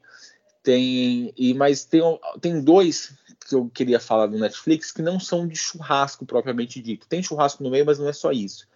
[0.64, 2.02] Tem, e, mas tem,
[2.42, 3.14] tem dois
[3.48, 7.08] que eu queria falar do Netflix que não são de churrasco propriamente dito.
[7.08, 8.68] Tem churrasco no meio, mas não é só isso.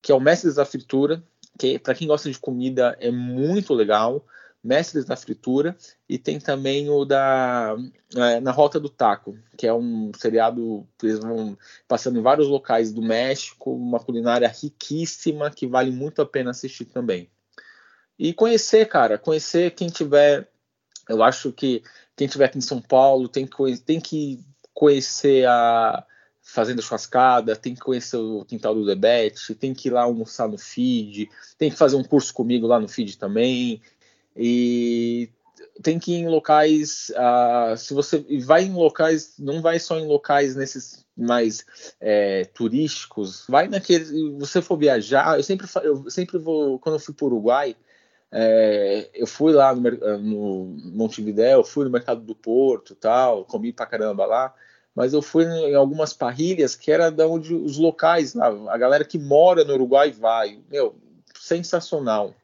[0.00, 1.22] Que é o Mestres da Fritura,
[1.58, 4.24] que para quem gosta de comida é muito legal.
[4.62, 5.76] Mestres da Fritura,
[6.08, 7.76] e tem também o da
[8.14, 11.56] é, Na Rota do Taco, que é um seriado que eles vão
[11.88, 16.84] passando em vários locais do México, uma culinária riquíssima que vale muito a pena assistir
[16.84, 17.30] também.
[18.18, 20.46] E conhecer, cara, conhecer quem tiver.
[21.08, 21.82] Eu acho que
[22.14, 24.44] quem tiver aqui em São Paulo tem que, tem que
[24.74, 26.04] conhecer a
[26.42, 30.58] Fazenda Churrascada, tem que conhecer o Quintal do Debete, tem que ir lá almoçar no
[30.58, 33.80] feed, tem que fazer um curso comigo lá no feed também.
[34.36, 35.30] E
[35.82, 37.10] tem que ir em locais.
[37.10, 41.64] Uh, se você vai em locais, não vai só em locais nesses mais
[42.00, 44.08] é, turísticos, vai naqueles.
[44.08, 46.78] Se você for viajar, eu sempre, eu sempre vou.
[46.78, 47.76] Quando eu fui para o Uruguai,
[48.32, 53.86] é, eu fui lá no, no Montevidéu, fui no Mercado do Porto tal, comi pra
[53.86, 54.54] caramba lá.
[54.94, 59.18] Mas eu fui em algumas parrilhas que era da onde os locais, a galera que
[59.18, 60.58] mora no Uruguai vai.
[60.68, 60.96] Meu,
[61.38, 62.34] sensacional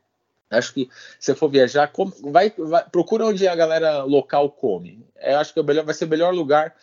[0.50, 0.88] Acho que
[1.18, 1.90] se for viajar,
[2.22, 5.04] vai, vai, procura onde a galera local come.
[5.16, 6.74] Eu é, acho que é melhor, vai ser o melhor lugar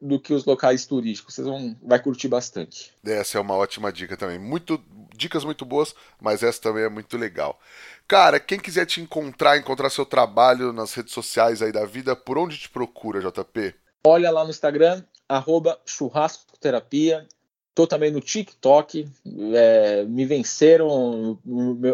[0.00, 1.34] do que os locais turísticos.
[1.34, 2.92] Vocês vão vai curtir bastante.
[3.04, 4.38] Essa é uma ótima dica também.
[4.38, 4.82] Muito
[5.16, 7.58] dicas muito boas, mas essa também é muito legal.
[8.06, 12.38] Cara, quem quiser te encontrar, encontrar seu trabalho nas redes sociais aí da vida, por
[12.38, 13.74] onde te procura, JP?
[14.04, 17.26] Olha lá no Instagram, arroba churrascoterapia.
[17.74, 19.08] Tô também no TikTok.
[19.54, 21.38] É, me venceram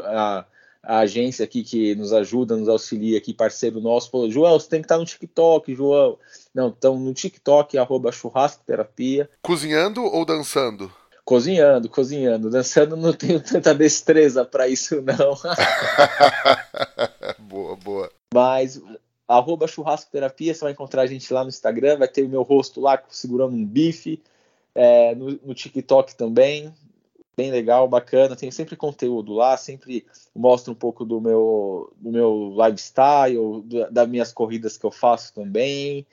[0.04, 0.44] a,
[0.86, 4.80] a agência aqui que nos ajuda, nos auxilia aqui, parceiro nosso, falou, João, você tem
[4.80, 6.18] que estar no TikTok, João.
[6.54, 9.28] Não, então no TikTok, arroba churrasco terapia.
[9.42, 10.92] Cozinhando ou dançando?
[11.24, 12.50] Cozinhando, cozinhando.
[12.50, 15.34] Dançando não tenho tanta destreza para isso, não.
[17.40, 18.10] boa, boa.
[18.32, 18.80] Mas
[19.26, 22.42] arroba churrasco terapia, você vai encontrar a gente lá no Instagram, vai ter o meu
[22.42, 24.22] rosto lá segurando um bife.
[24.74, 26.74] É, no, no TikTok também,
[27.36, 28.36] bem legal, bacana.
[28.36, 34.08] Tem sempre conteúdo lá, sempre mostro um pouco do meu, do meu lifestyle, do, das
[34.08, 36.06] minhas corridas que eu faço também.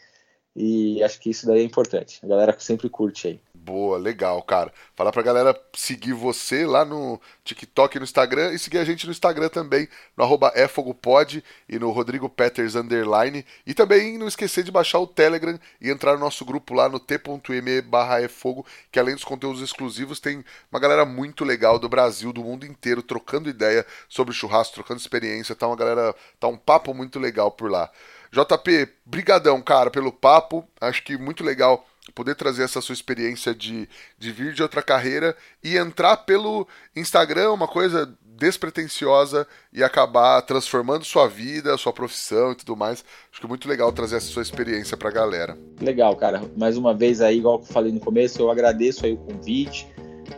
[0.55, 2.19] E acho que isso daí é importante.
[2.23, 3.39] A galera sempre curte aí.
[3.63, 4.73] Boa, legal, cara.
[4.95, 9.05] Falar pra galera seguir você lá no TikTok e no Instagram e seguir a gente
[9.05, 9.87] no Instagram também,
[10.17, 13.45] no arroba efogopod e no Rodrigo Peters underline.
[13.63, 16.99] E também não esquecer de baixar o Telegram e entrar no nosso grupo lá no
[16.99, 22.33] t.me barra efogo, que além dos conteúdos exclusivos, tem uma galera muito legal do Brasil,
[22.33, 25.55] do mundo inteiro, trocando ideia sobre churrasco, trocando experiência.
[25.55, 27.91] Tá uma galera, tá um papo muito legal por lá.
[28.31, 30.67] JP, brigadão, cara, pelo papo.
[30.79, 33.87] Acho que muito legal poder trazer essa sua experiência de,
[34.17, 41.05] de vir de outra carreira e entrar pelo Instagram, uma coisa despretensiosa e acabar transformando
[41.05, 43.05] sua vida, sua profissão e tudo mais.
[43.31, 45.55] Acho que é muito legal trazer essa sua experiência pra galera.
[45.79, 46.41] Legal, cara.
[46.57, 49.87] Mais uma vez aí, igual eu falei no começo, eu agradeço aí o convite,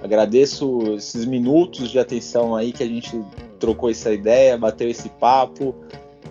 [0.02, 3.18] agradeço esses minutos de atenção aí que a gente
[3.58, 5.74] trocou essa ideia, bateu esse papo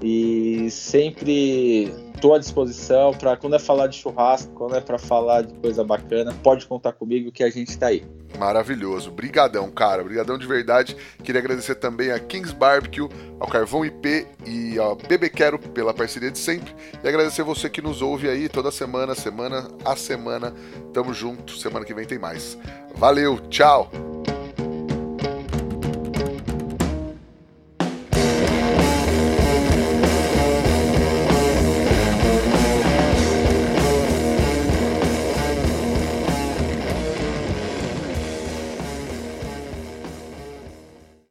[0.02, 5.42] e sempre estou à disposição para quando é falar de churrasco, quando é para falar
[5.42, 8.04] de coisa bacana, pode contar comigo que a gente está aí.
[8.38, 9.10] Maravilhoso.
[9.10, 10.02] Brigadão, cara.
[10.02, 10.96] Brigadão de verdade.
[11.22, 16.30] Queria agradecer também a Kings Barbecue, ao Carvão IP e ao Bebê Quero pela parceria
[16.30, 16.74] de sempre.
[17.02, 20.52] E agradecer você que nos ouve aí toda semana, semana a semana.
[20.92, 21.56] Tamo junto.
[21.56, 22.58] Semana que vem tem mais.
[22.96, 23.90] Valeu, tchau!